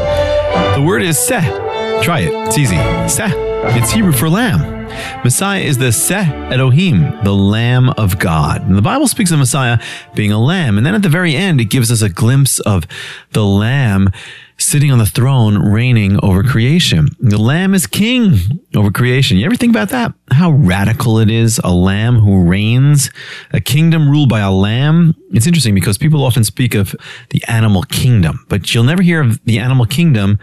[0.74, 1.73] The word is seh.
[2.04, 2.34] Try it.
[2.48, 2.76] It's easy.
[3.08, 3.32] Seh.
[3.78, 4.84] It's Hebrew for lamb.
[5.24, 8.60] Messiah is the Seh Elohim, the Lamb of God.
[8.60, 9.78] And the Bible speaks of Messiah
[10.14, 10.76] being a lamb.
[10.76, 12.84] And then at the very end, it gives us a glimpse of
[13.32, 14.10] the Lamb
[14.58, 17.08] sitting on the throne, reigning over creation.
[17.20, 19.38] The Lamb is king over creation.
[19.38, 20.12] You ever think about that?
[20.30, 23.10] How radical it is, a lamb who reigns,
[23.54, 25.16] a kingdom ruled by a lamb.
[25.32, 26.94] It's interesting because people often speak of
[27.30, 30.38] the animal kingdom, but you'll never hear of the animal kingdom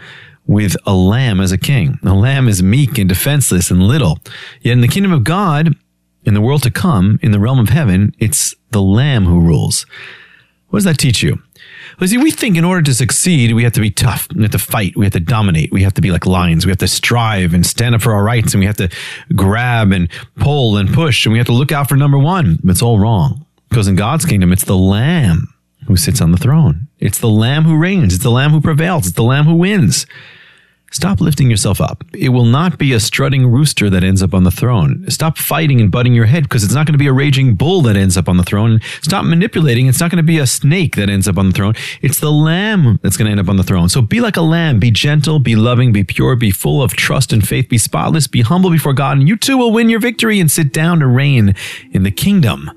[0.46, 1.98] with a lamb as a king.
[2.04, 4.18] A lamb is meek and defenseless and little.
[4.60, 5.74] Yet in the kingdom of God,
[6.24, 9.86] in the world to come, in the realm of heaven, it's the lamb who rules.
[10.68, 11.40] What does that teach you?
[12.00, 14.26] Well, see, we think in order to succeed, we have to be tough.
[14.34, 14.96] We have to fight.
[14.96, 15.70] We have to dominate.
[15.70, 16.64] We have to be like lions.
[16.64, 18.54] We have to strive and stand up for our rights.
[18.54, 18.88] And we have to
[19.36, 21.26] grab and pull and push.
[21.26, 22.58] And we have to look out for number one.
[22.64, 23.44] It's all wrong.
[23.68, 25.51] Because in God's kingdom, it's the lamb
[25.92, 26.88] who sits on the throne.
[26.98, 28.14] It's the lamb who reigns.
[28.14, 29.06] It's the lamb who prevails.
[29.06, 30.06] It's the lamb who wins.
[30.90, 32.04] Stop lifting yourself up.
[32.14, 35.06] It will not be a strutting rooster that ends up on the throne.
[35.08, 37.80] Stop fighting and butting your head because it's not going to be a raging bull
[37.82, 38.78] that ends up on the throne.
[39.00, 39.86] Stop manipulating.
[39.86, 41.74] It's not going to be a snake that ends up on the throne.
[42.02, 43.88] It's the lamb that's going to end up on the throne.
[43.88, 44.80] So be like a lamb.
[44.80, 48.42] Be gentle, be loving, be pure, be full of trust and faith, be spotless, be
[48.42, 51.54] humble before God, and you too will win your victory and sit down to reign
[51.92, 52.70] in the kingdom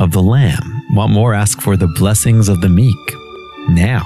[0.00, 0.86] of the lamb.
[0.90, 1.34] Want more?
[1.34, 2.96] Ask for the blessings of the meek.
[3.68, 4.04] Now,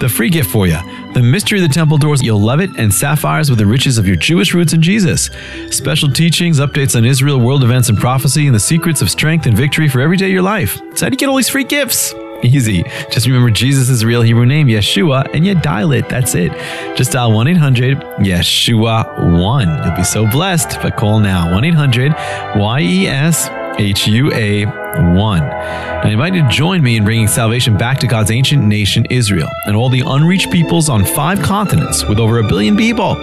[0.00, 0.78] the free gift for you
[1.14, 4.06] the mystery of the temple doors, you'll love it, and sapphires with the riches of
[4.06, 5.30] your Jewish roots in Jesus.
[5.70, 9.56] Special teachings, updates on Israel, world events, and prophecy, and the secrets of strength and
[9.56, 10.76] victory for every day of your life.
[10.94, 12.14] So, how you get all these free gifts?
[12.44, 12.84] Easy.
[13.10, 16.08] Just remember Jesus' real Hebrew name, Yeshua, and you dial it.
[16.08, 16.52] That's it.
[16.96, 19.84] Just dial 1 800 Yeshua 1.
[19.84, 22.12] You'll be so blessed, but call now 1 800
[22.56, 25.42] Y E S H U A 1.
[25.42, 29.48] I invite you to join me in bringing salvation back to God's ancient nation, Israel,
[29.66, 33.14] and all the unreached peoples on five continents with over a billion people.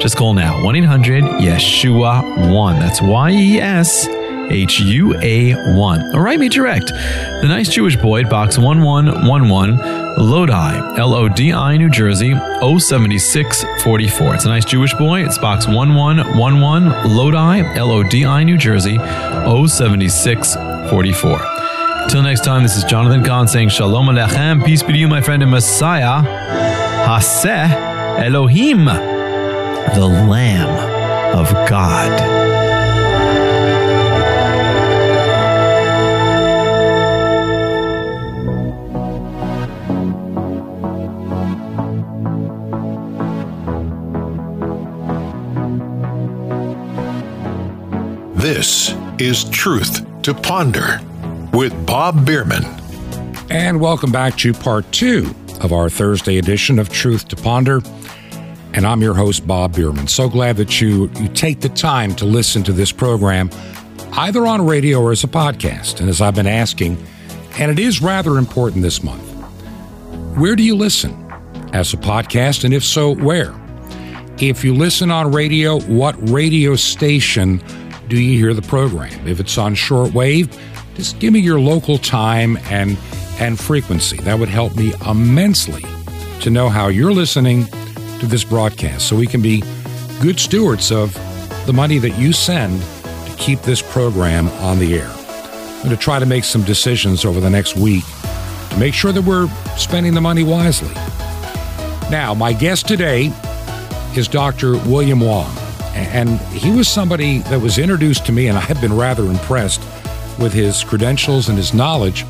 [0.00, 2.78] Just call now 1 800 Yeshua 1.
[2.78, 4.06] That's Y E S
[4.52, 6.14] H U A 1.
[6.14, 6.86] Or write me direct.
[6.88, 9.78] The Nice Jewish Boy, at Box 1111,
[10.18, 14.34] Lodi, L O D I, New Jersey, 07644.
[14.34, 15.24] It's a Nice Jewish Boy.
[15.24, 21.38] It's Box 1111, Lodi, L O D I, New Jersey, 07644.
[22.08, 24.64] Till next time, this is Jonathan Cahn saying Shalom Aleichem.
[24.64, 26.22] Peace be to you, my friend and Messiah.
[27.06, 27.70] Haseh
[28.18, 32.41] Elohim, the Lamb of God.
[48.42, 51.00] This is Truth to Ponder
[51.52, 52.64] with Bob Bierman.
[53.50, 57.82] And welcome back to part two of our Thursday edition of Truth to Ponder.
[58.74, 60.08] And I'm your host, Bob Bierman.
[60.08, 63.48] So glad that you, you take the time to listen to this program,
[64.14, 66.00] either on radio or as a podcast.
[66.00, 67.00] And as I've been asking,
[67.60, 69.22] and it is rather important this month,
[70.36, 71.12] where do you listen?
[71.72, 73.54] As a podcast, and if so, where?
[74.38, 77.62] If you listen on radio, what radio station
[78.08, 79.26] do you hear the program?
[79.26, 80.56] If it's on shortwave,
[80.94, 82.98] just give me your local time and
[83.38, 84.18] and frequency.
[84.18, 85.82] That would help me immensely
[86.40, 87.66] to know how you're listening
[88.20, 89.62] to this broadcast so we can be
[90.20, 91.12] good stewards of
[91.66, 95.10] the money that you send to keep this program on the air.
[95.10, 98.04] I'm going to try to make some decisions over the next week
[98.70, 100.94] to make sure that we're spending the money wisely.
[102.10, 103.32] Now, my guest today
[104.16, 104.72] is Dr.
[104.88, 105.61] William Wong.
[105.94, 109.80] And he was somebody that was introduced to me, and I've been rather impressed
[110.38, 112.24] with his credentials and his knowledge.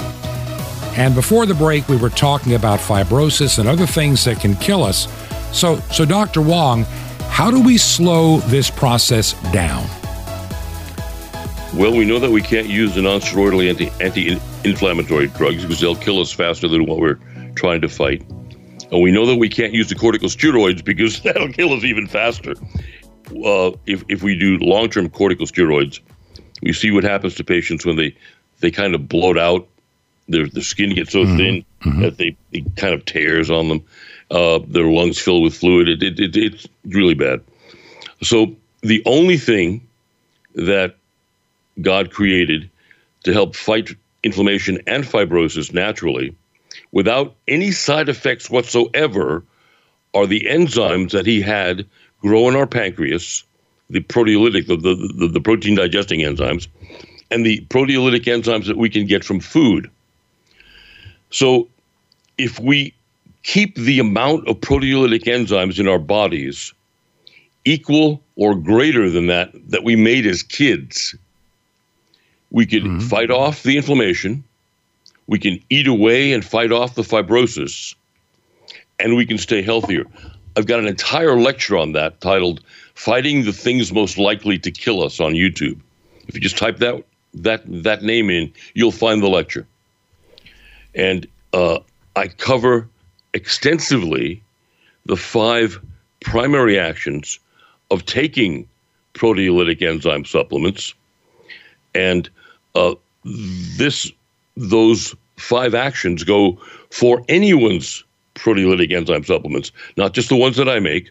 [0.97, 4.85] And before the break, we were talking about fibrosis and other things that can kill
[4.85, 5.09] us.
[5.57, 6.43] So, so Dr.
[6.43, 6.85] Wong,
[7.29, 9.87] how do we slow this process down?
[11.75, 16.21] Well, we know that we can't use the non-steroidal anti anti-inflammatory drugs because they'll kill
[16.21, 17.19] us faster than what we're
[17.55, 18.23] trying to fight.
[18.91, 22.55] And we know that we can't use the corticosteroids because that'll kill us even faster
[23.45, 26.01] uh, if, if we do long term corticosteroids,
[26.63, 28.17] we see what happens to patients when they,
[28.61, 29.69] they kind of bloat out.
[30.29, 31.37] Their, their skin gets so mm-hmm.
[31.37, 32.03] thin mm-hmm.
[32.03, 33.85] that they it kind of tears on them.
[34.31, 35.89] Uh, their lungs fill with fluid.
[35.89, 37.43] It, it, it, it's really bad.
[38.23, 39.87] So the only thing
[40.55, 40.97] that
[41.81, 42.71] God created
[43.25, 43.91] to help fight
[44.23, 46.35] inflammation and fibrosis naturally
[46.93, 49.43] without any side effects whatsoever
[50.15, 51.87] are the enzymes that he had
[52.23, 53.45] grow in our pancreas,
[53.91, 56.69] the proteolytic, the, the, the, the protein digesting enzymes,
[57.31, 59.91] and the proteolytic enzymes that we can get from food.
[61.31, 61.69] So
[62.39, 62.95] if we
[63.43, 66.73] keep the amount of proteolytic enzymes in our bodies
[67.65, 71.15] equal or greater than that that we made as kids,
[72.51, 73.09] we can mm-hmm.
[73.09, 74.45] fight off the inflammation,
[75.27, 77.95] we can eat away and fight off the fibrosis,
[78.99, 80.05] and we can stay healthier.
[80.57, 82.63] I've got an entire lecture on that titled
[82.95, 85.81] "Fighting the Things Most Likely to Kill Us" on YouTube.
[86.29, 89.67] If you just type that that that name in, you'll find the lecture.
[90.95, 91.79] And uh,
[92.17, 92.89] I cover
[93.33, 94.43] extensively
[95.07, 95.81] the five
[96.21, 97.39] primary actions
[97.91, 98.69] of taking
[99.15, 100.95] proteolytic enzyme supplements,
[101.95, 102.29] and
[102.75, 102.95] uh,
[103.25, 104.13] this
[104.57, 106.59] those five actions go
[106.91, 111.11] for anyone's proteolytic enzyme supplements, not just the ones that I make,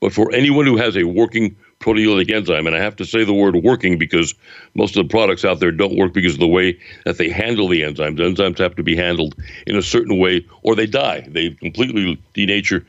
[0.00, 2.66] but for anyone who has a working proteolytic enzyme.
[2.66, 4.34] And I have to say the word working because
[4.74, 7.68] most of the products out there don't work because of the way that they handle
[7.68, 8.18] the enzymes.
[8.18, 9.34] Enzymes have to be handled
[9.66, 11.26] in a certain way or they die.
[11.28, 12.84] They completely denature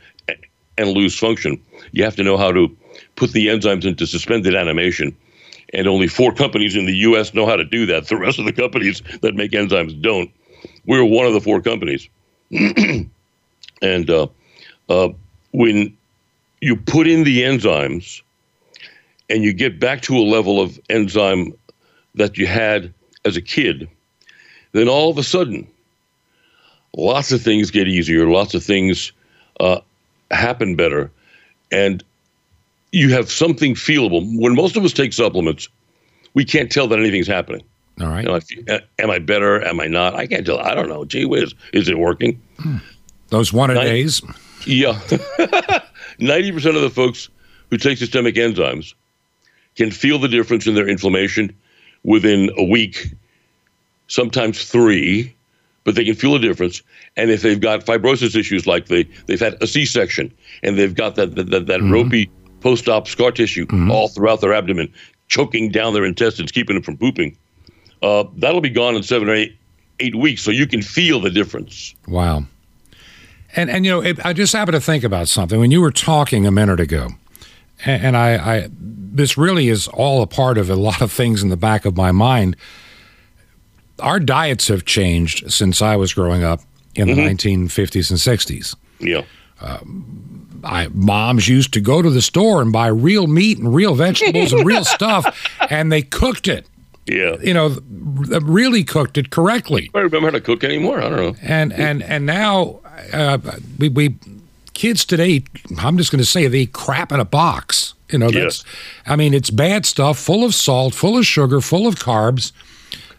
[0.77, 1.61] and lose function.
[1.91, 2.75] You have to know how to
[3.15, 5.15] put the enzymes into suspended animation.
[5.73, 7.33] And only four companies in the U.S.
[7.33, 8.07] know how to do that.
[8.07, 10.31] The rest of the companies that make enzymes don't.
[10.85, 12.07] We're one of the four companies.
[13.81, 14.27] and uh,
[14.89, 15.09] uh,
[15.51, 15.95] when
[16.61, 18.21] you put in the enzymes,
[19.29, 21.53] and you get back to a level of enzyme
[22.15, 22.93] that you had
[23.25, 23.89] as a kid,
[24.71, 25.67] then all of a sudden,
[26.95, 29.11] lots of things get easier, lots of things
[29.59, 29.79] uh,
[30.31, 31.11] happen better,
[31.71, 32.03] and
[32.91, 34.23] you have something feelable.
[34.39, 35.67] When most of us take supplements,
[36.33, 37.63] we can't tell that anything's happening.
[37.99, 38.23] All right.
[38.49, 39.63] You know, am I better?
[39.65, 40.15] Am I not?
[40.15, 40.59] I can't tell.
[40.59, 41.03] I don't know.
[41.03, 42.41] Gee whiz, is it working?
[42.59, 42.77] Hmm.
[43.29, 44.21] Those one a days.
[44.65, 44.93] Yeah.
[46.19, 47.29] 90% of the folks
[47.69, 48.93] who take systemic enzymes
[49.75, 51.55] can feel the difference in their inflammation
[52.03, 53.13] within a week,
[54.07, 55.35] sometimes three,
[55.83, 56.81] but they can feel a difference.
[57.15, 60.95] And if they've got fibrosis issues like they, they've had a C section and they've
[60.95, 61.93] got that, that, that, that mm-hmm.
[61.93, 63.91] ropey post op scar tissue mm-hmm.
[63.91, 64.91] all throughout their abdomen,
[65.27, 67.37] choking down their intestines, keeping them from pooping,
[68.01, 69.57] uh, that'll be gone in seven or eight,
[69.99, 70.41] eight weeks.
[70.41, 71.93] So you can feel the difference.
[72.07, 72.45] Wow.
[73.57, 75.91] And, and you know, it, I just happened to think about something when you were
[75.91, 77.09] talking a minute ago
[77.85, 81.49] and I, I, this really is all a part of a lot of things in
[81.49, 82.55] the back of my mind.
[83.99, 86.61] Our diets have changed since I was growing up
[86.95, 87.15] in mm-hmm.
[87.15, 88.75] the 1950s and 60s.
[88.99, 89.23] Yeah.
[89.61, 93.95] Um, I, moms used to go to the store and buy real meat and real
[93.95, 96.67] vegetables and real stuff, and they cooked it.
[97.05, 99.89] Yeah, you know, really cooked it correctly.
[99.93, 100.99] I don't remember how to cook anymore.
[100.99, 101.35] I don't know.
[101.41, 102.81] And and and now
[103.13, 103.37] uh,
[103.77, 104.15] we we
[104.77, 105.43] kids today,
[105.79, 107.95] I'm just going to say they crap in a box.
[108.09, 108.75] You know, that's, yes.
[109.05, 112.53] I mean, it's bad stuff, full of salt, full of sugar, full of carbs.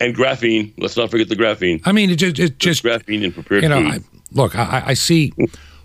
[0.01, 0.72] And graphene.
[0.79, 1.83] Let's not forget the graphene.
[1.85, 4.05] I mean, it just, it just graphene in prepared you know, food.
[4.05, 5.33] I, look, I, I see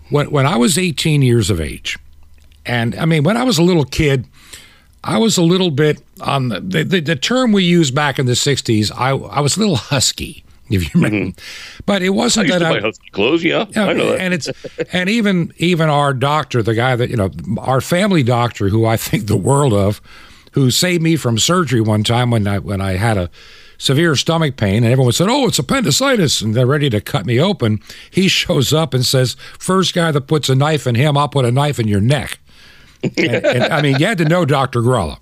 [0.08, 1.98] when, when I was 18 years of age,
[2.64, 4.26] and I mean, when I was a little kid,
[5.02, 8.32] I was a little bit on the, the, the term we used back in the
[8.32, 11.30] 60s, I, I was a little husky if you remember.
[11.30, 11.82] Mm-hmm.
[11.86, 13.44] But it wasn't that I clothes.
[13.44, 14.20] Yeah, yeah, I know that.
[14.20, 14.48] And it's
[14.92, 18.96] and even even our doctor, the guy that you know, our family doctor, who I
[18.96, 20.00] think the world of,
[20.52, 23.30] who saved me from surgery one time when I when I had a
[23.76, 27.40] severe stomach pain, and everyone said, "Oh, it's appendicitis," and they're ready to cut me
[27.40, 27.80] open.
[28.10, 31.44] He shows up and says, first guy that puts a knife in him, I'll put
[31.44, 32.38] a knife in your neck."
[33.16, 34.80] and, and, I mean, you had to know Dr.
[34.80, 35.18] Grella.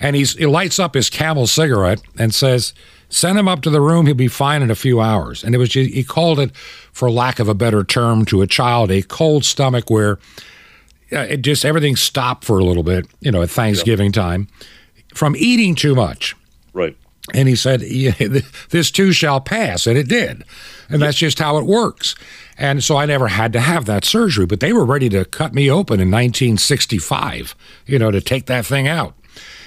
[0.00, 2.74] And he's, he lights up his camel cigarette and says,
[3.08, 4.06] Send him up to the room.
[4.06, 5.44] He'll be fine in a few hours.
[5.44, 6.54] And it was he called it,
[6.92, 10.18] for lack of a better term, to a child, a cold stomach where
[11.10, 13.06] it just everything stopped for a little bit.
[13.20, 14.48] You know, at Thanksgiving time,
[15.14, 16.34] from eating too much.
[16.72, 16.96] Right.
[17.32, 17.80] And he said,
[18.70, 20.44] "This too shall pass," and it did.
[20.90, 22.14] And that's just how it works.
[22.58, 25.54] And so I never had to have that surgery, but they were ready to cut
[25.54, 27.54] me open in 1965,
[27.86, 29.14] you know, to take that thing out.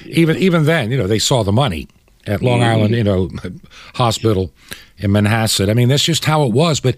[0.06, 1.88] Even even then, you know, they saw the money
[2.28, 2.70] at Long mm-hmm.
[2.70, 3.30] Island, you know,
[3.96, 4.52] hospital
[4.98, 5.70] in Manhasset.
[5.70, 6.80] I mean, that's just how it was.
[6.80, 6.98] But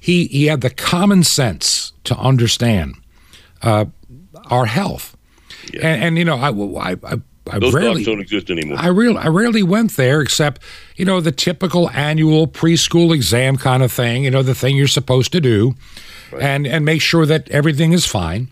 [0.00, 2.94] he he had the common sense to understand
[3.62, 3.86] uh,
[4.46, 5.16] our health,
[5.72, 5.86] yeah.
[5.86, 6.50] and, and, you know, I
[6.92, 6.96] I.
[7.02, 7.20] I
[7.50, 8.76] I Those rarely, don't exist anymore.
[8.78, 10.60] I really, I rarely went there, except
[10.96, 14.24] you know the typical annual preschool exam kind of thing.
[14.24, 15.74] You know the thing you're supposed to do,
[16.30, 16.42] right.
[16.42, 18.48] and and make sure that everything is fine.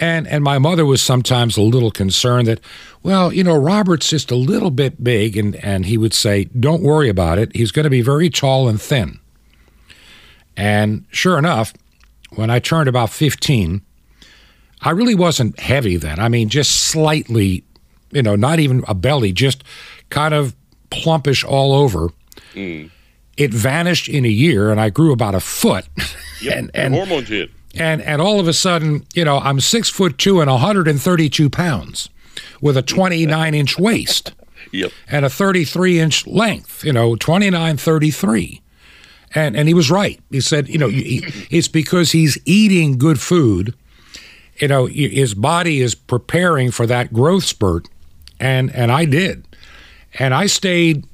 [0.00, 2.60] And and my mother was sometimes a little concerned that,
[3.02, 6.82] well, you know, Robert's just a little bit big, and and he would say, "Don't
[6.82, 7.54] worry about it.
[7.54, 9.18] He's going to be very tall and thin."
[10.56, 11.72] And sure enough,
[12.30, 13.82] when I turned about fifteen,
[14.82, 16.20] I really wasn't heavy then.
[16.20, 17.64] I mean, just slightly,
[18.12, 19.64] you know, not even a belly, just
[20.10, 20.54] kind of
[20.90, 22.10] plumpish all over.
[22.54, 22.90] Mm.
[23.36, 25.86] It vanished in a year, and I grew about a foot.
[26.40, 26.56] Yep.
[26.56, 27.50] and, and hormones hit.
[27.74, 32.08] And and all of a sudden, you know, I'm six foot two and 132 pounds,
[32.60, 34.32] with a 29 inch waist
[34.72, 34.92] Yep.
[35.10, 36.84] and a 33 inch length.
[36.84, 38.62] You know, 29, 33.
[39.34, 40.18] And and he was right.
[40.30, 43.74] He said, you know, it's because he's eating good food.
[44.56, 47.88] You know, his body is preparing for that growth spurt,
[48.40, 49.46] and and I did,
[50.18, 51.04] and I stayed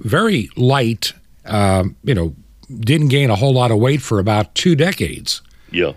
[0.00, 1.12] very light.
[1.46, 2.34] Um, you know,
[2.80, 5.40] didn't gain a whole lot of weight for about two decades.
[5.74, 5.92] Yeah.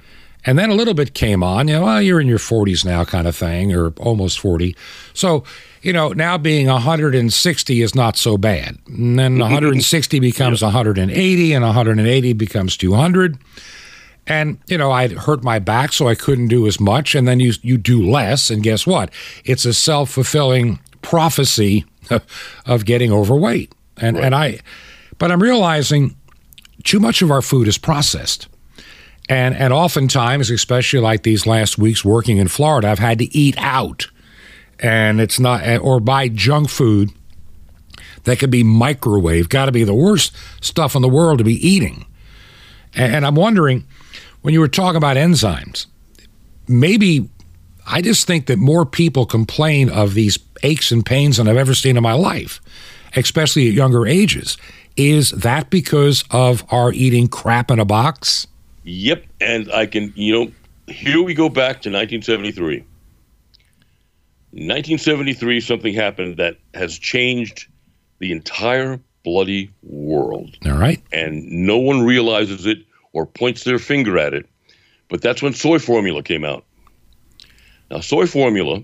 [0.45, 3.03] And then a little bit came on, you know, well, you're in your 40s now,
[3.03, 4.75] kind of thing, or almost 40.
[5.13, 5.43] So,
[5.81, 8.77] you know, now being 160 is not so bad.
[8.87, 13.37] And then 160 becomes 180, and 180 becomes 200.
[14.25, 17.13] And, you know, I'd hurt my back, so I couldn't do as much.
[17.13, 18.49] And then you, you do less.
[18.49, 19.09] And guess what?
[19.43, 21.85] It's a self fulfilling prophecy
[22.65, 23.73] of getting overweight.
[23.97, 24.59] And, and I,
[25.17, 26.15] but I'm realizing
[26.83, 28.47] too much of our food is processed.
[29.29, 33.55] And and oftentimes, especially like these last weeks working in Florida, I've had to eat
[33.57, 34.07] out,
[34.79, 37.11] and it's not eh, or buy junk food
[38.23, 39.49] that could be microwave.
[39.49, 42.05] Got to be the worst stuff in the world to be eating.
[42.93, 43.85] And, and I'm wondering,
[44.41, 45.87] when you were talking about enzymes,
[46.67, 47.29] maybe
[47.85, 51.73] I just think that more people complain of these aches and pains than I've ever
[51.73, 52.61] seen in my life,
[53.15, 54.57] especially at younger ages.
[54.97, 58.47] Is that because of our eating crap in a box?
[58.87, 59.25] Yep.
[59.41, 60.51] And I can, you know,
[60.87, 62.79] here we go back to 1973.
[64.51, 67.67] 1973, something happened that has changed
[68.19, 70.55] the entire bloody world.
[70.65, 71.03] All right.
[71.11, 74.47] And no one realizes it or points their finger at it.
[75.09, 76.63] But that's when soy formula came out.
[77.91, 78.83] Now, soy formula,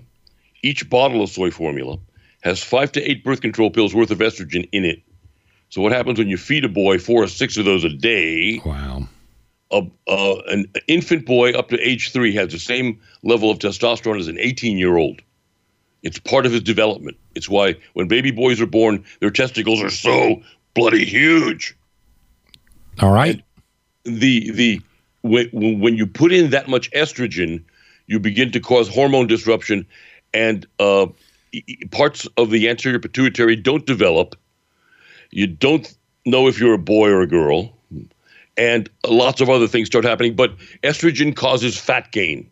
[0.62, 1.98] each bottle of soy formula
[2.42, 5.02] has five to eight birth control pills worth of estrogen in it.
[5.70, 8.60] So, what happens when you feed a boy four or six of those a day?
[8.64, 8.93] Wow.
[9.74, 14.18] A, uh, an infant boy up to age three has the same level of testosterone
[14.18, 15.20] as an 18 year old.
[16.02, 17.16] It's part of his development.
[17.34, 20.42] It's why when baby boys are born, their testicles are so
[20.74, 21.76] bloody huge.
[23.00, 23.42] All right.
[24.04, 24.80] The the
[25.22, 25.48] when,
[25.80, 27.64] when you put in that much estrogen,
[28.06, 29.86] you begin to cause hormone disruption,
[30.34, 31.06] and uh,
[31.90, 34.36] parts of the anterior pituitary don't develop.
[35.30, 35.96] You don't
[36.26, 37.74] know if you're a boy or a girl
[38.56, 40.34] and lots of other things start happening.
[40.34, 42.50] But estrogen causes fat gain.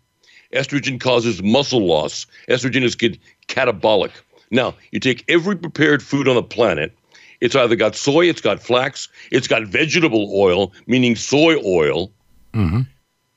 [0.52, 2.26] Estrogen causes muscle loss.
[2.48, 4.10] Estrogen is get catabolic.
[4.50, 6.92] Now, you take every prepared food on the planet.
[7.40, 12.12] It's either got soy, it's got flax, it's got vegetable oil, meaning soy oil,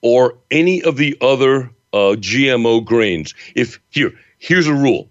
[0.02, 3.34] or any of the other uh, GMO grains.
[3.56, 5.10] If here, here's a rule: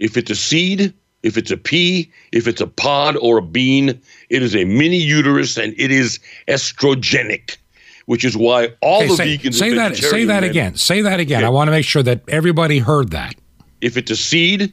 [0.00, 0.92] if it's a seed,
[1.24, 4.98] if it's a pea, if it's a pod or a bean, it is a mini
[4.98, 7.56] uterus and it is estrogenic,
[8.04, 9.96] which is why all Okay, the say, vegans say that.
[9.96, 10.76] Say that men- again.
[10.76, 11.38] Say that again.
[11.38, 11.46] Okay.
[11.46, 13.34] I want to make sure that everybody heard that.
[13.80, 14.72] If it's a seed,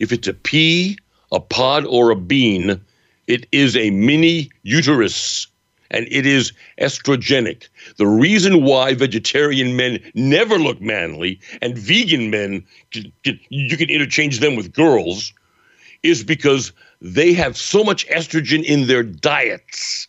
[0.00, 0.96] if it's a pea,
[1.30, 2.80] a pod, or a bean,
[3.26, 5.46] it is a mini uterus
[5.90, 7.68] and it is estrogenic.
[7.98, 12.64] The reason why vegetarian men never look manly and vegan men,
[13.50, 15.32] you can interchange them with girls,
[16.04, 20.06] is because they have so much estrogen in their diets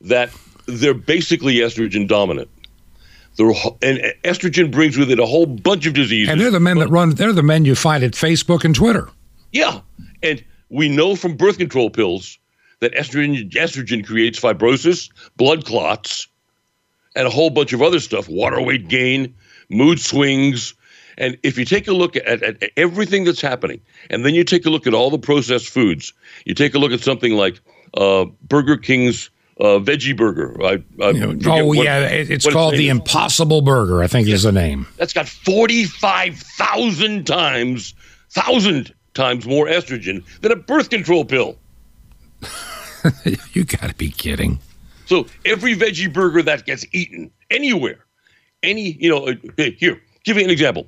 [0.00, 0.30] that
[0.66, 2.48] they're basically estrogen dominant.
[3.36, 6.30] The, and estrogen brings with it a whole bunch of diseases.
[6.30, 7.10] And they're the men that run.
[7.10, 9.08] They're the men you find at Facebook and Twitter.
[9.52, 9.80] Yeah,
[10.22, 12.38] and we know from birth control pills
[12.80, 16.28] that estrogen estrogen creates fibrosis, blood clots,
[17.14, 19.34] and a whole bunch of other stuff, water weight gain,
[19.68, 20.74] mood swings.
[21.20, 24.42] And if you take a look at, at, at everything that's happening, and then you
[24.42, 26.12] take a look at all the processed foods,
[26.46, 27.60] you take a look at something like
[27.94, 29.28] uh, Burger King's
[29.60, 30.56] uh, veggie burger.
[30.64, 32.88] I, I You know, forget oh what- yeah, it's what its called the.
[32.88, 34.02] Impossible Burger.
[34.02, 34.86] I think is the name.
[34.96, 37.94] That's got 45,000 times,
[38.30, 41.58] thousand times more estrogen than a birth control pill.
[43.52, 44.58] you got to be kidding.
[45.04, 48.06] So every veggie burger that gets eaten anywhere,
[48.62, 50.86] any, you know, uh, hey, here, give you an example.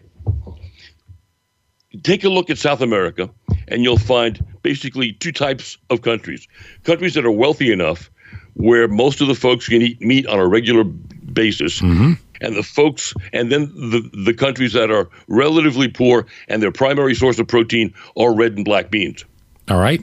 [2.02, 3.30] Take a look at South America,
[3.68, 6.48] and you'll find basically two types of countries.
[6.84, 8.10] Countries that are wealthy enough
[8.54, 12.12] where most of the folks can eat meat on a regular basis, mm-hmm.
[12.40, 17.14] and the folks, and then the, the countries that are relatively poor and their primary
[17.14, 19.24] source of protein are red and black beans.
[19.68, 20.02] All right.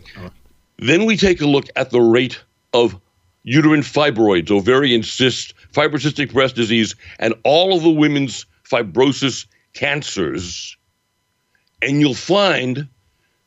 [0.77, 2.39] Then we take a look at the rate
[2.73, 2.99] of
[3.43, 10.77] uterine fibroids, ovarian cysts, fibrocystic breast disease, and all of the women's fibrosis cancers,
[11.81, 12.87] and you'll find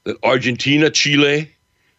[0.05, 1.55] that Argentina, Chile,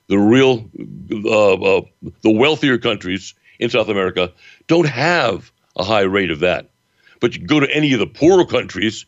[0.08, 0.70] the real,
[1.12, 1.82] uh, uh,
[2.22, 4.32] the wealthier countries in South America
[4.68, 6.70] don't have a high rate of that.
[7.20, 9.06] But you go to any of the poorer countries,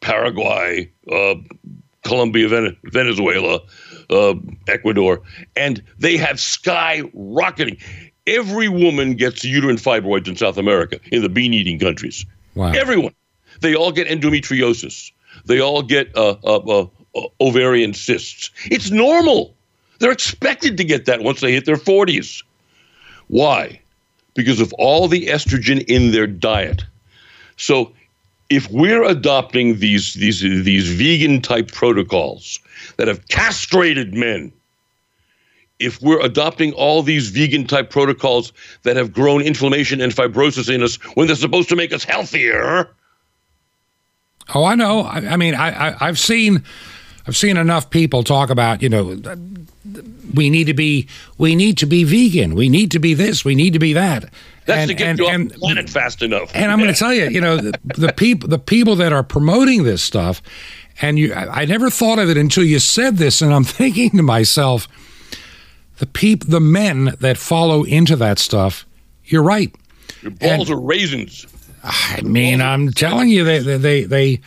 [0.00, 1.34] Paraguay, uh,
[2.04, 3.60] Colombia, Venezuela,
[4.08, 4.34] uh,
[4.68, 5.22] Ecuador,
[5.56, 7.82] and they have skyrocketing.
[8.26, 12.24] Every woman gets uterine fibroids in South America, in the bean eating countries.
[12.54, 12.72] Wow.
[12.72, 13.14] Everyone.
[13.60, 15.12] They all get endometriosis.
[15.44, 18.50] They all get uh, uh, uh, ovarian cysts.
[18.66, 19.54] It's normal.
[19.98, 22.42] They're expected to get that once they hit their 40s.
[23.28, 23.80] Why?
[24.34, 26.84] Because of all the estrogen in their diet.
[27.56, 27.92] So
[28.50, 32.60] if we're adopting these these these vegan type protocols
[32.96, 34.52] that have castrated men,
[35.78, 40.82] if we're adopting all these vegan type protocols that have grown inflammation and fibrosis in
[40.82, 42.88] us when they're supposed to make us healthier.
[44.54, 45.00] Oh, I know.
[45.00, 46.62] I, I mean, I, I I've seen
[47.26, 49.20] I've seen enough people talk about you know
[50.34, 52.54] we need to be we need to be vegan.
[52.54, 53.44] We need to be this.
[53.44, 54.30] We need to be that.
[54.66, 56.50] That's and, to get and, you and, planet fast enough.
[56.54, 59.22] And I'm going to tell you, you know, the, the people the people that are
[59.22, 60.42] promoting this stuff,
[61.00, 64.10] and you, I, I never thought of it until you said this, and I'm thinking
[64.10, 64.88] to myself,
[65.98, 68.86] the peop, the men that follow into that stuff,
[69.24, 69.74] you're right.
[70.22, 71.46] Your balls are raisins.
[71.82, 74.40] I mean, I'm telling you, they they they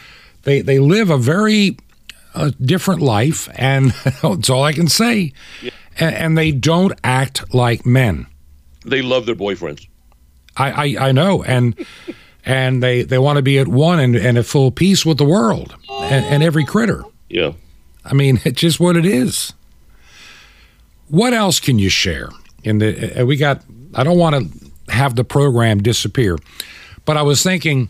[0.44, 1.78] they they live a very
[2.36, 5.34] uh, different life, and that's all I can say.
[5.98, 8.28] And, and they don't act like men.
[8.86, 9.88] They love their boyfriends.
[10.58, 11.76] I, I, I know, and
[12.46, 15.26] and they, they want to be at one and, and at full peace with the
[15.26, 17.04] world and, and every critter.
[17.30, 17.54] Yeah.
[18.06, 19.54] I mean, it's just what it is.
[21.08, 22.30] What else can you share?
[22.64, 23.64] In the uh, we got.
[23.96, 26.38] I don't want to have the program disappear,
[27.06, 27.90] but I was thinking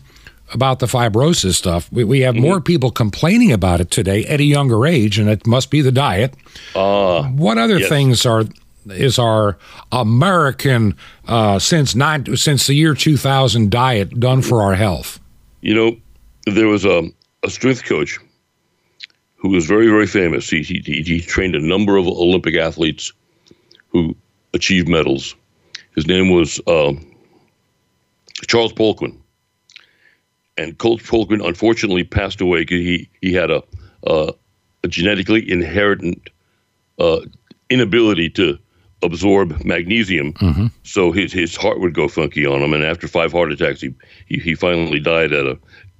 [0.52, 1.90] about the fibrosis stuff.
[1.92, 5.46] We, we have more people complaining about it today at a younger age, and it
[5.46, 6.34] must be the diet.
[6.74, 7.88] Uh, What other yes.
[7.88, 8.44] things are
[8.88, 9.56] is our
[9.92, 10.96] American
[11.28, 15.20] uh, since nine since the year two thousand diet done for our health?
[15.62, 15.94] you know,
[16.46, 17.02] there was a,
[17.42, 18.18] a strength coach
[19.36, 20.48] who was very, very famous.
[20.48, 23.12] He, he, he he trained a number of Olympic athletes
[23.92, 24.16] who
[24.54, 25.36] achieved medals.
[25.94, 26.92] His name was uh,
[28.46, 29.18] Charles Poliquin.
[30.56, 33.62] And Coach Poliquin unfortunately passed away because he, he had a,
[34.06, 34.32] uh,
[34.84, 36.30] a genetically inherent
[36.98, 37.20] uh,
[37.70, 38.58] inability to
[39.02, 40.34] absorb magnesium.
[40.82, 42.74] So his, his heart would go funky on him.
[42.74, 43.94] And after five heart attacks, he,
[44.26, 45.58] he, he finally died at a,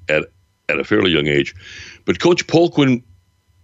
[0.09, 0.25] at,
[0.69, 1.55] at a fairly young age.
[2.05, 3.03] But Coach Poliquin,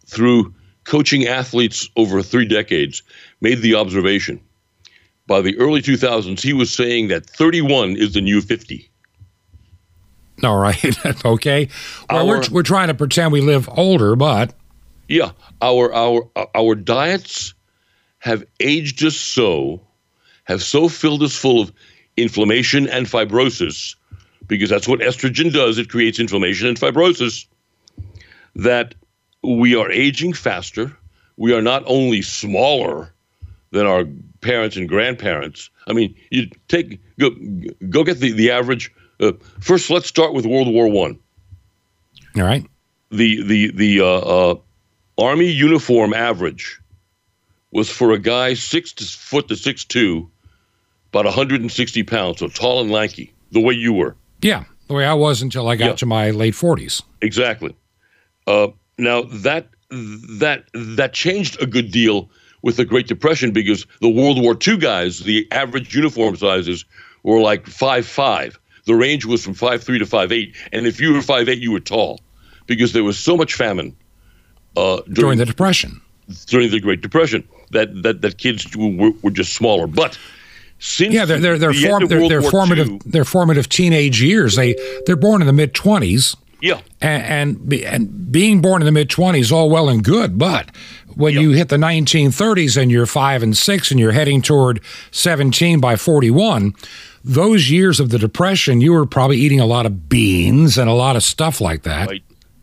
[0.06, 0.54] through
[0.84, 3.02] coaching athletes over three decades,
[3.40, 4.40] made the observation
[5.26, 8.88] by the early 2000s, he was saying that 31 is the new 50.
[10.44, 11.68] All right, okay.
[12.10, 14.54] Well, we're we're trying to pretend we live older, but
[15.08, 15.30] Yeah,
[15.62, 17.54] our our our diets
[18.18, 19.80] have aged us so,
[20.44, 21.72] have so filled us full of
[22.18, 23.94] inflammation and fibrosis,
[24.46, 25.78] because that's what estrogen does.
[25.78, 27.46] It creates inflammation and fibrosis.
[28.56, 28.94] That
[29.42, 30.94] we are aging faster.
[31.38, 33.12] We are not only smaller
[33.70, 34.04] than our
[34.40, 35.70] parents and grandparents.
[35.86, 37.30] I mean, you take go
[37.88, 38.92] go get the the average.
[39.18, 41.18] Uh, first, let's start with World War One
[42.36, 42.64] all right.
[43.10, 44.54] the the the uh, uh,
[45.18, 46.80] army uniform average
[47.70, 50.30] was for a guy six to, foot to six two,
[51.12, 54.16] about 160 pounds, so tall and lanky, the way you were.
[54.40, 55.94] Yeah, the way I was until I got Yeah.
[55.96, 57.02] to my late forties.
[57.22, 57.74] Exactly.
[58.46, 58.68] Uh,
[58.98, 62.28] now that that that changed a good deal
[62.66, 66.84] with the Great Depression because the World War II guys, the average uniform sizes
[67.22, 68.58] were like five five.
[68.86, 71.60] The range was from five three to five eight, and if you were five eight,
[71.60, 72.18] you were tall,
[72.66, 73.96] because there was so much famine
[74.76, 76.00] uh, during the depression.
[76.46, 79.86] during the Great Depression that that, that kids were, were just smaller.
[79.86, 80.18] But
[80.80, 84.56] since Yeah, they're they're they're, the form, they're, they're formative II, they're formative teenage years.
[84.56, 84.74] They
[85.06, 88.92] they're born in the mid twenties, yeah, and and, be, and being born in the
[88.92, 90.70] mid twenties all well and good, but
[91.14, 91.40] when Yeah.
[91.40, 94.80] you hit the 1930s and you're five and six and you're heading toward
[95.12, 96.74] 17 by 41,
[97.24, 100.92] those years of the depression, you were probably eating a lot of beans and a
[100.92, 102.08] lot of stuff like that.
[102.08, 102.22] right.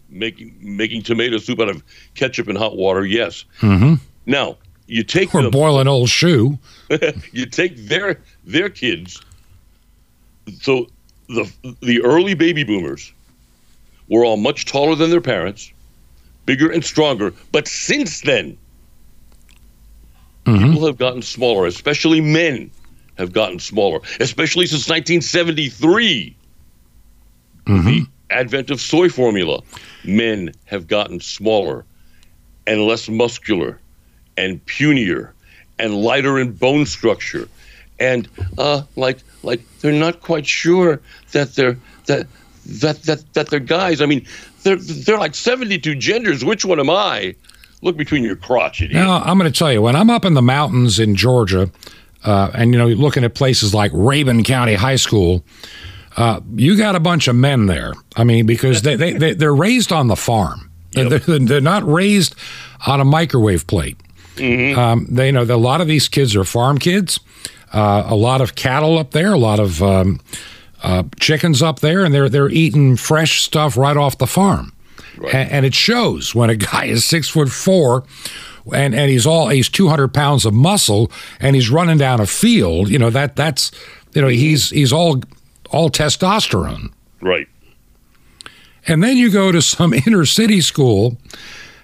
[0.09, 1.81] Making making tomato soup out of
[2.13, 3.03] ketchup and hot water.
[3.03, 3.45] Yes.
[3.61, 3.95] Mm-hmm.
[4.27, 6.59] Now you take Or them, boil an old shoe.
[7.31, 9.19] you take their their kids.
[10.61, 10.87] So
[11.29, 13.11] the the early baby boomers
[14.09, 15.71] were all much taller than their parents,
[16.45, 17.33] bigger and stronger.
[17.51, 18.57] But since then,
[20.45, 22.69] people have gotten smaller, especially men
[23.17, 26.35] have gotten smaller, especially since 1973.
[27.85, 29.61] The advent of soy formula,
[30.03, 31.85] men have gotten smaller
[32.67, 33.79] and less muscular
[34.37, 35.33] and punier
[35.79, 37.47] and lighter in bone structure.
[37.99, 38.27] And
[38.57, 40.99] uh, like like they're not quite sure
[41.31, 41.77] that they're
[42.07, 42.27] that
[42.66, 44.01] that that that they're guys.
[44.01, 44.26] I mean,
[44.64, 46.43] they're they're like 72 genders.
[46.43, 47.36] Which one am I?
[47.82, 48.93] Look between your crotch, idiot.
[48.93, 51.70] Now, I'm going to tell you, when I'm up in the mountains in Georgia,
[52.24, 55.43] uh, and you know, looking at places like Rabun County High School,
[56.16, 57.93] uh, you got a bunch of men there.
[58.16, 60.72] I mean, because they, they, they they're raised on the farm.
[60.93, 61.26] Yep.
[61.26, 62.36] They're, they're not raised
[62.88, 63.97] on a microwave plate.
[64.39, 67.20] Um, they you know a lot of these kids are farm kids.
[67.72, 70.20] Uh, a lot of cattle up there, a lot of um,
[70.84, 74.73] uh, chickens up there, and they're they're eating fresh stuff right off the farm,
[75.17, 75.34] Right.
[75.34, 78.03] and, and it shows when a guy is six foot four.
[78.71, 81.11] And, and he's all he's 200 pounds of muscle
[81.41, 83.71] and he's running down a field you know that that's
[84.13, 85.21] you know he's he's all
[85.69, 87.45] all testosterone Right.
[88.88, 91.17] and then you go to some inner city school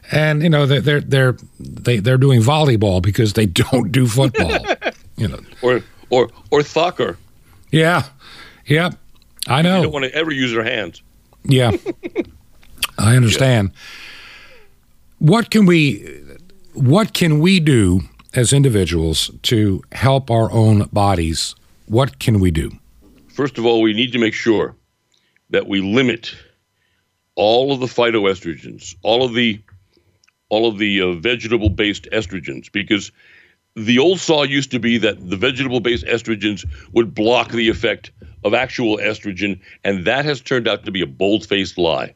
[0.10, 4.66] and you know they're they're they're they, they're doing volleyball because they don't do football
[5.18, 7.18] you know Or or or Thacker.
[7.72, 8.04] yeah
[8.70, 8.90] yeah
[9.48, 11.02] i They don't want to ever use their hands.
[11.44, 11.72] yeah.
[12.98, 13.72] I understand.
[15.20, 16.06] What can we
[16.74, 18.02] what can we do
[18.34, 21.56] as individuals to help our own bodies?
[21.88, 22.72] What can we do?
[23.30, 24.76] First of all, we need to make sure
[25.50, 26.36] that we limit
[27.36, 29.62] all of the phytoestrogens, all of the
[30.50, 33.12] all of the uh, vegetable-based estrogens, because
[33.76, 38.12] the old saw used to be that the vegetable-based estrogens would block the effect
[38.44, 42.14] of actual estrogen, and that has turned out to be a bold-faced lie.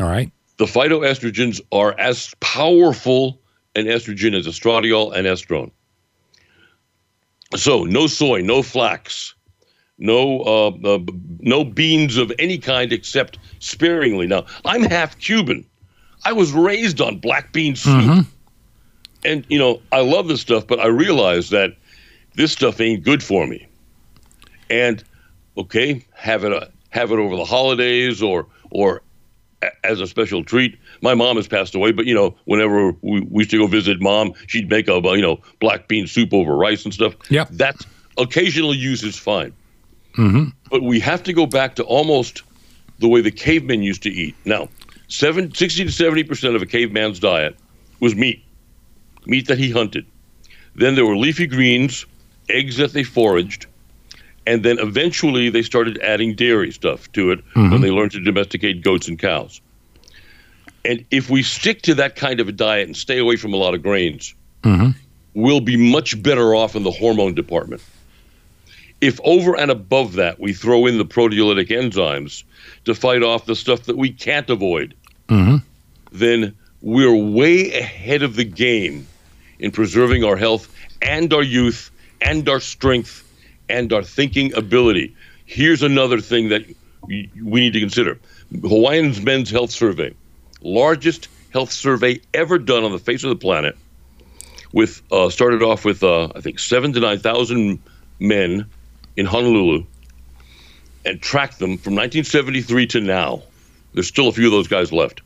[0.00, 3.40] all right The phytoestrogens are as powerful
[3.74, 5.70] an estrogen as estradiol and estrone.
[7.54, 9.34] So, no soy, no flax,
[9.98, 10.98] no uh, uh,
[11.40, 14.26] no beans of any kind except sparingly.
[14.26, 15.64] Now, I'm half Cuban.
[16.24, 18.26] I was raised on black bean soup,
[19.24, 21.76] and you know I love this stuff, but I realize that
[22.34, 23.68] this stuff ain't good for me.
[24.70, 25.02] And
[25.56, 29.02] okay, have it uh, have it over the holidays or or
[29.62, 30.78] a- as a special treat.
[31.02, 34.00] My mom has passed away, but you know, whenever we, we used to go visit
[34.00, 37.14] mom, she'd make a you know black bean soup over rice and stuff.
[37.30, 37.84] Yeah, that's
[38.18, 39.52] occasional use is fine.
[40.70, 42.42] But we have to go back to almost
[42.98, 44.34] the way the cavemen used to eat.
[44.46, 44.70] Now,
[45.08, 47.56] seven, 60 to 70 percent of a caveman's diet
[48.00, 48.42] was meat,
[49.26, 50.06] meat that he hunted.
[50.74, 52.06] Then there were leafy greens,
[52.48, 53.66] eggs that they foraged,
[54.46, 57.82] and then eventually they started adding dairy stuff to it when mm-hmm.
[57.82, 59.60] they learned to domesticate goats and cows.
[60.84, 63.56] And if we stick to that kind of a diet and stay away from a
[63.56, 64.90] lot of grains, mm-hmm.
[65.34, 67.82] we'll be much better off in the hormone department.
[69.00, 72.44] If over and above that we throw in the proteolytic enzymes
[72.84, 74.94] to fight off the stuff that we can't avoid,
[75.28, 75.56] mm-hmm.
[76.12, 79.06] then we're way ahead of the game
[79.58, 80.72] in preserving our health
[81.02, 81.90] and our youth
[82.20, 83.25] and our strength
[83.68, 85.14] and our thinking ability.
[85.44, 86.64] Here's another thing that
[87.06, 88.18] we need to consider
[88.62, 90.14] Hawaiian's Men's Health Survey,
[90.60, 93.76] largest health survey ever done on the face of the planet,
[94.72, 97.80] with uh, started off with, uh, I think, seven to 9,000
[98.18, 98.66] men
[99.16, 99.84] in Honolulu
[101.04, 103.42] and tracked them from 1973 to now.
[103.94, 105.22] There's still a few of those guys left.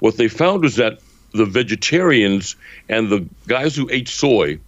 [0.00, 0.98] What they found was that
[1.32, 2.56] the vegetarians
[2.88, 4.58] and the guys who ate soy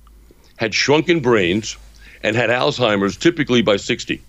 [0.56, 1.76] had shrunken brains
[2.22, 4.20] and had Alzheimer's typically by 60.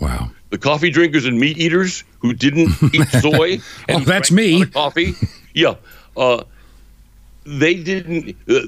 [0.00, 4.50] wow The coffee drinkers and meat eaters who didn't eat soy and Oh, that's drank
[4.50, 4.72] a lot me.
[4.72, 5.14] coffee,
[5.54, 5.74] yeah,
[6.16, 6.44] uh,
[7.44, 8.36] they didn't.
[8.48, 8.60] Uh,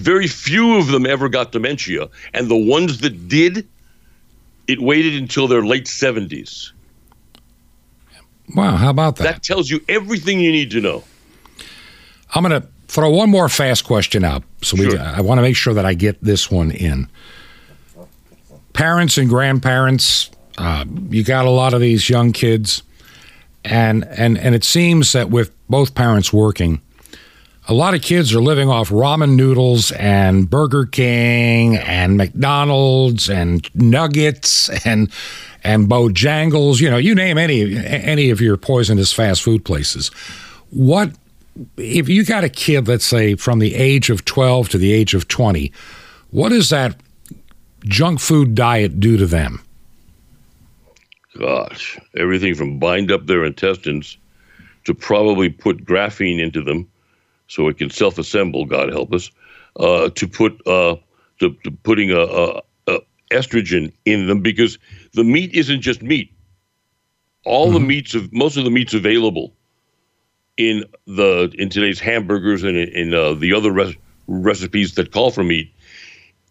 [0.00, 3.66] very few of them ever got dementia, and the ones that did,
[4.68, 6.72] it waited until their late seventies.
[8.54, 11.02] wow how about that That tells you everything you need to know.
[12.34, 14.44] I'm going to throw one more fast question out.
[14.62, 17.08] So we, I want to make sure that I get this one in.
[18.80, 22.82] Parents and grandparents, uh, you got a lot of these young kids,
[23.62, 26.80] and and and it seems that with both parents working,
[27.68, 33.68] a lot of kids are living off ramen noodles and Burger King and McDonald's and
[33.74, 35.12] Nuggets and
[35.62, 36.80] and Bojangles.
[36.80, 40.08] You know, you name any any of your poisonous fast food places.
[40.70, 41.10] What
[41.76, 45.12] if you got a kid, let's say from the age of 12 to the age
[45.12, 45.70] of 20,
[46.30, 46.96] What is that
[47.84, 49.62] junk food diet do to them?
[51.38, 54.18] Gosh, everything from bind up their intestines
[54.84, 56.88] to probably put graphene into them
[57.48, 58.64] so it can self-assemble.
[58.66, 59.30] God help us.
[59.76, 60.96] Uh, to put uh,
[61.38, 62.98] to, to putting a, a, a
[63.30, 64.78] estrogen in them because
[65.12, 66.32] the meat isn't just meat.
[67.44, 69.52] all the meats of most of the meats available
[70.56, 75.30] in the in today's hamburgers and in, in uh, the other res- recipes that call
[75.30, 75.72] for meat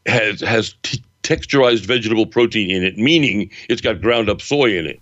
[0.05, 4.85] has has t- texturized vegetable protein in it, meaning it's got ground up soy in
[4.87, 4.99] it,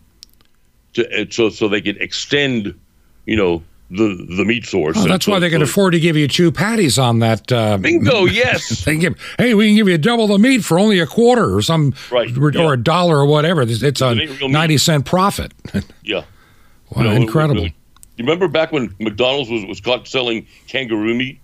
[0.93, 2.77] to, uh, so so they can extend,
[3.25, 4.97] you know, the the meat source.
[4.97, 7.49] Oh, that's so- why they can so- afford to give you two patties on that.
[7.51, 8.25] Uh, Bingo!
[8.25, 8.83] Yes.
[8.85, 11.61] They give, hey, we can give you double the meat for only a quarter or
[11.61, 12.73] some, Right, or, yeah.
[12.73, 13.61] a dollar or whatever.
[13.61, 14.51] It's, it's a real meat.
[14.51, 15.53] ninety cent profit.
[16.03, 16.23] yeah.
[16.91, 17.63] wow, know, incredible!
[17.63, 17.71] You
[18.19, 21.39] remember back when McDonald's was, was caught selling kangaroo meat?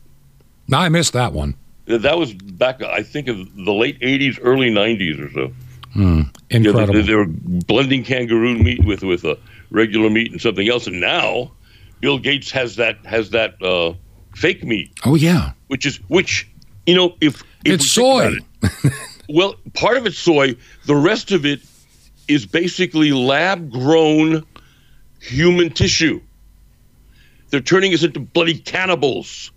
[0.67, 1.55] No, I missed that one.
[1.86, 5.53] That was back, I think, in the late '80s, early '90s or so.
[5.95, 6.93] Yeah, Incredible.
[6.93, 9.38] they, they were blending kangaroo meat with with a
[9.69, 11.51] regular meat and something else, and now
[11.99, 13.93] Bill Gates has that has that uh,
[14.36, 16.49] fake meat, oh yeah, which is which
[16.86, 18.38] you know if, if it's we soy.
[18.61, 18.93] it,
[19.29, 20.55] well, part of it's soy.
[20.86, 21.61] The rest of it
[22.27, 24.45] is basically lab grown
[25.21, 26.21] human tissue.
[27.49, 29.51] They're turning us into bloody cannibals.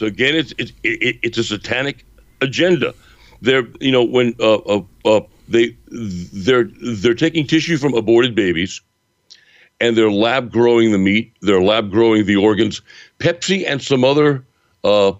[0.00, 2.06] So again, it's it's it, it's a satanic
[2.40, 2.94] agenda.
[3.42, 8.80] They're you know when uh, uh, uh, they they're they're taking tissue from aborted babies,
[9.78, 11.34] and they're lab growing the meat.
[11.42, 12.80] They're lab growing the organs.
[13.18, 14.42] Pepsi and some other
[14.84, 15.12] uh,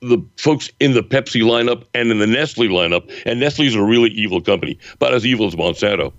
[0.00, 4.08] the folks in the Pepsi lineup and in the Nestle lineup, and Nestle's a really
[4.08, 6.14] evil company, about as evil as Monsanto.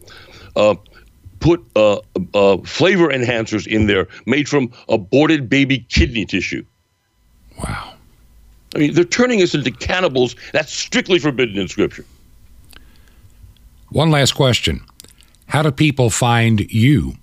[0.56, 0.76] Uh,
[1.40, 1.98] put uh,
[2.36, 6.64] uh, flavor enhancers in there made from aborted baby kidney tissue.
[7.60, 7.94] Wow.
[8.76, 10.36] I mean, they're turning us into cannibals.
[10.54, 12.06] That's strictly forbidden in Scripture.
[13.90, 14.82] One last question:
[15.48, 17.16] How do people find you?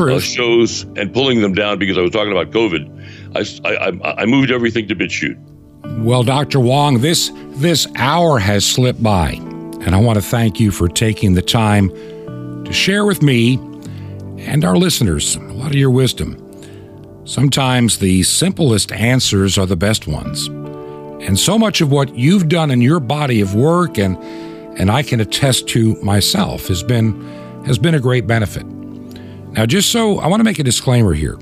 [0.00, 2.86] uh, shows and pulling them down because I was talking about COVID,
[3.34, 5.38] I I moved everything to BitChute.
[5.98, 6.60] Well, Dr.
[6.60, 11.34] Wong, this this hour has slipped by, and I want to thank you for taking
[11.34, 11.88] the time
[12.64, 13.56] to share with me
[14.38, 16.49] and our listeners a lot of your wisdom.
[17.24, 20.48] Sometimes the simplest answers are the best ones.
[21.26, 24.16] And so much of what you've done in your body of work and
[24.78, 27.20] and I can attest to myself has been
[27.66, 28.64] has been a great benefit.
[29.52, 31.38] Now just so I want to make a disclaimer here.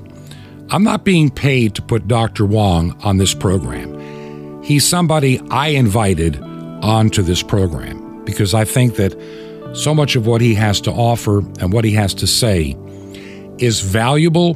[0.70, 2.44] I'm not being paid to put Dr.
[2.44, 4.62] Wong on this program.
[4.62, 6.42] He's somebody I invited
[6.82, 9.16] onto this program because I think that
[9.74, 12.76] so much of what he has to offer and what he has to say
[13.58, 14.54] is valuable,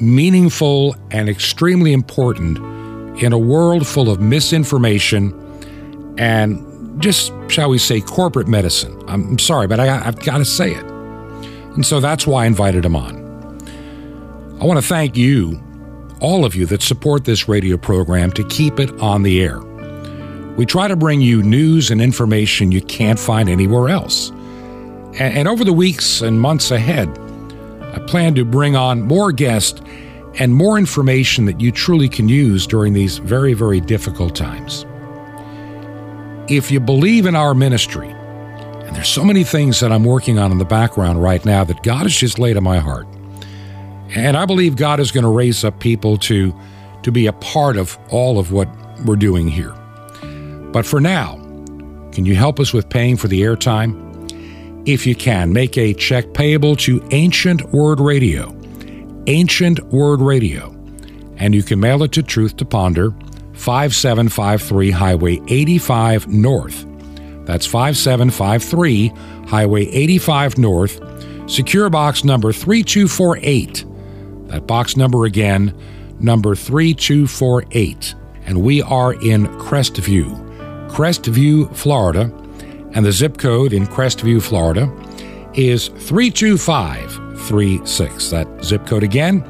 [0.00, 2.58] meaningful, and extremely important
[3.22, 5.32] in a world full of misinformation
[6.18, 6.62] and
[7.00, 9.02] just, shall we say, corporate medicine.
[9.06, 10.84] I'm, sorry, but I, I've got to say it.
[11.74, 13.26] And so that's why I invited him on.
[14.60, 15.62] I want to thank you,
[16.20, 19.60] all of you that support this radio program, to keep it on the air.
[20.56, 24.30] We try to bring you news and information you can't find anywhere else.
[24.30, 27.08] And, and over the weeks and months ahead,
[27.92, 29.80] I plan to bring on more guests
[30.38, 34.84] and more information that you truly can use during these very, very difficult times.
[36.48, 40.52] If you believe in our ministry, and there's so many things that I'm working on
[40.52, 43.06] in the background right now that God has just laid on my heart.
[44.14, 46.54] And I believe God is going to raise up people to
[47.02, 48.68] to be a part of all of what
[49.04, 49.72] we're doing here.
[50.72, 51.36] But for now,
[52.10, 54.02] can you help us with paying for the airtime?
[54.88, 58.55] If you can, make a check payable to Ancient Word Radio.
[59.28, 60.74] Ancient Word Radio.
[61.38, 63.10] And you can mail it to Truth to Ponder,
[63.54, 66.86] 5753 Highway 85 North.
[67.44, 69.08] That's 5753
[69.48, 73.84] Highway 85 North, secure box number 3248.
[74.48, 75.74] That box number again,
[76.20, 78.14] number 3248.
[78.44, 82.32] And we are in Crestview, Crestview, Florida.
[82.92, 84.90] And the zip code in Crestview, Florida
[85.54, 85.88] is
[87.46, 88.30] 32536.
[88.30, 89.42] That zip code again,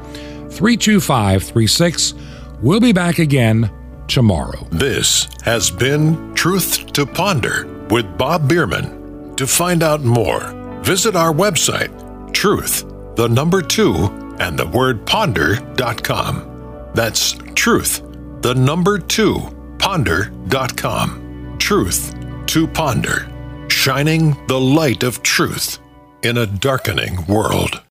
[0.51, 2.13] 32536.
[2.61, 3.71] We'll be back again
[4.07, 4.67] tomorrow.
[4.71, 9.35] This has been Truth to Ponder with Bob Bierman.
[9.35, 12.85] To find out more, visit our website, truth,
[13.15, 13.93] the number two,
[14.39, 16.91] and the word ponder.com.
[16.93, 18.01] That's truth,
[18.41, 19.39] the number two,
[19.77, 21.57] ponder.com.
[21.59, 22.15] Truth
[22.47, 23.27] to ponder,
[23.69, 25.79] shining the light of truth
[26.23, 27.83] in a darkening world.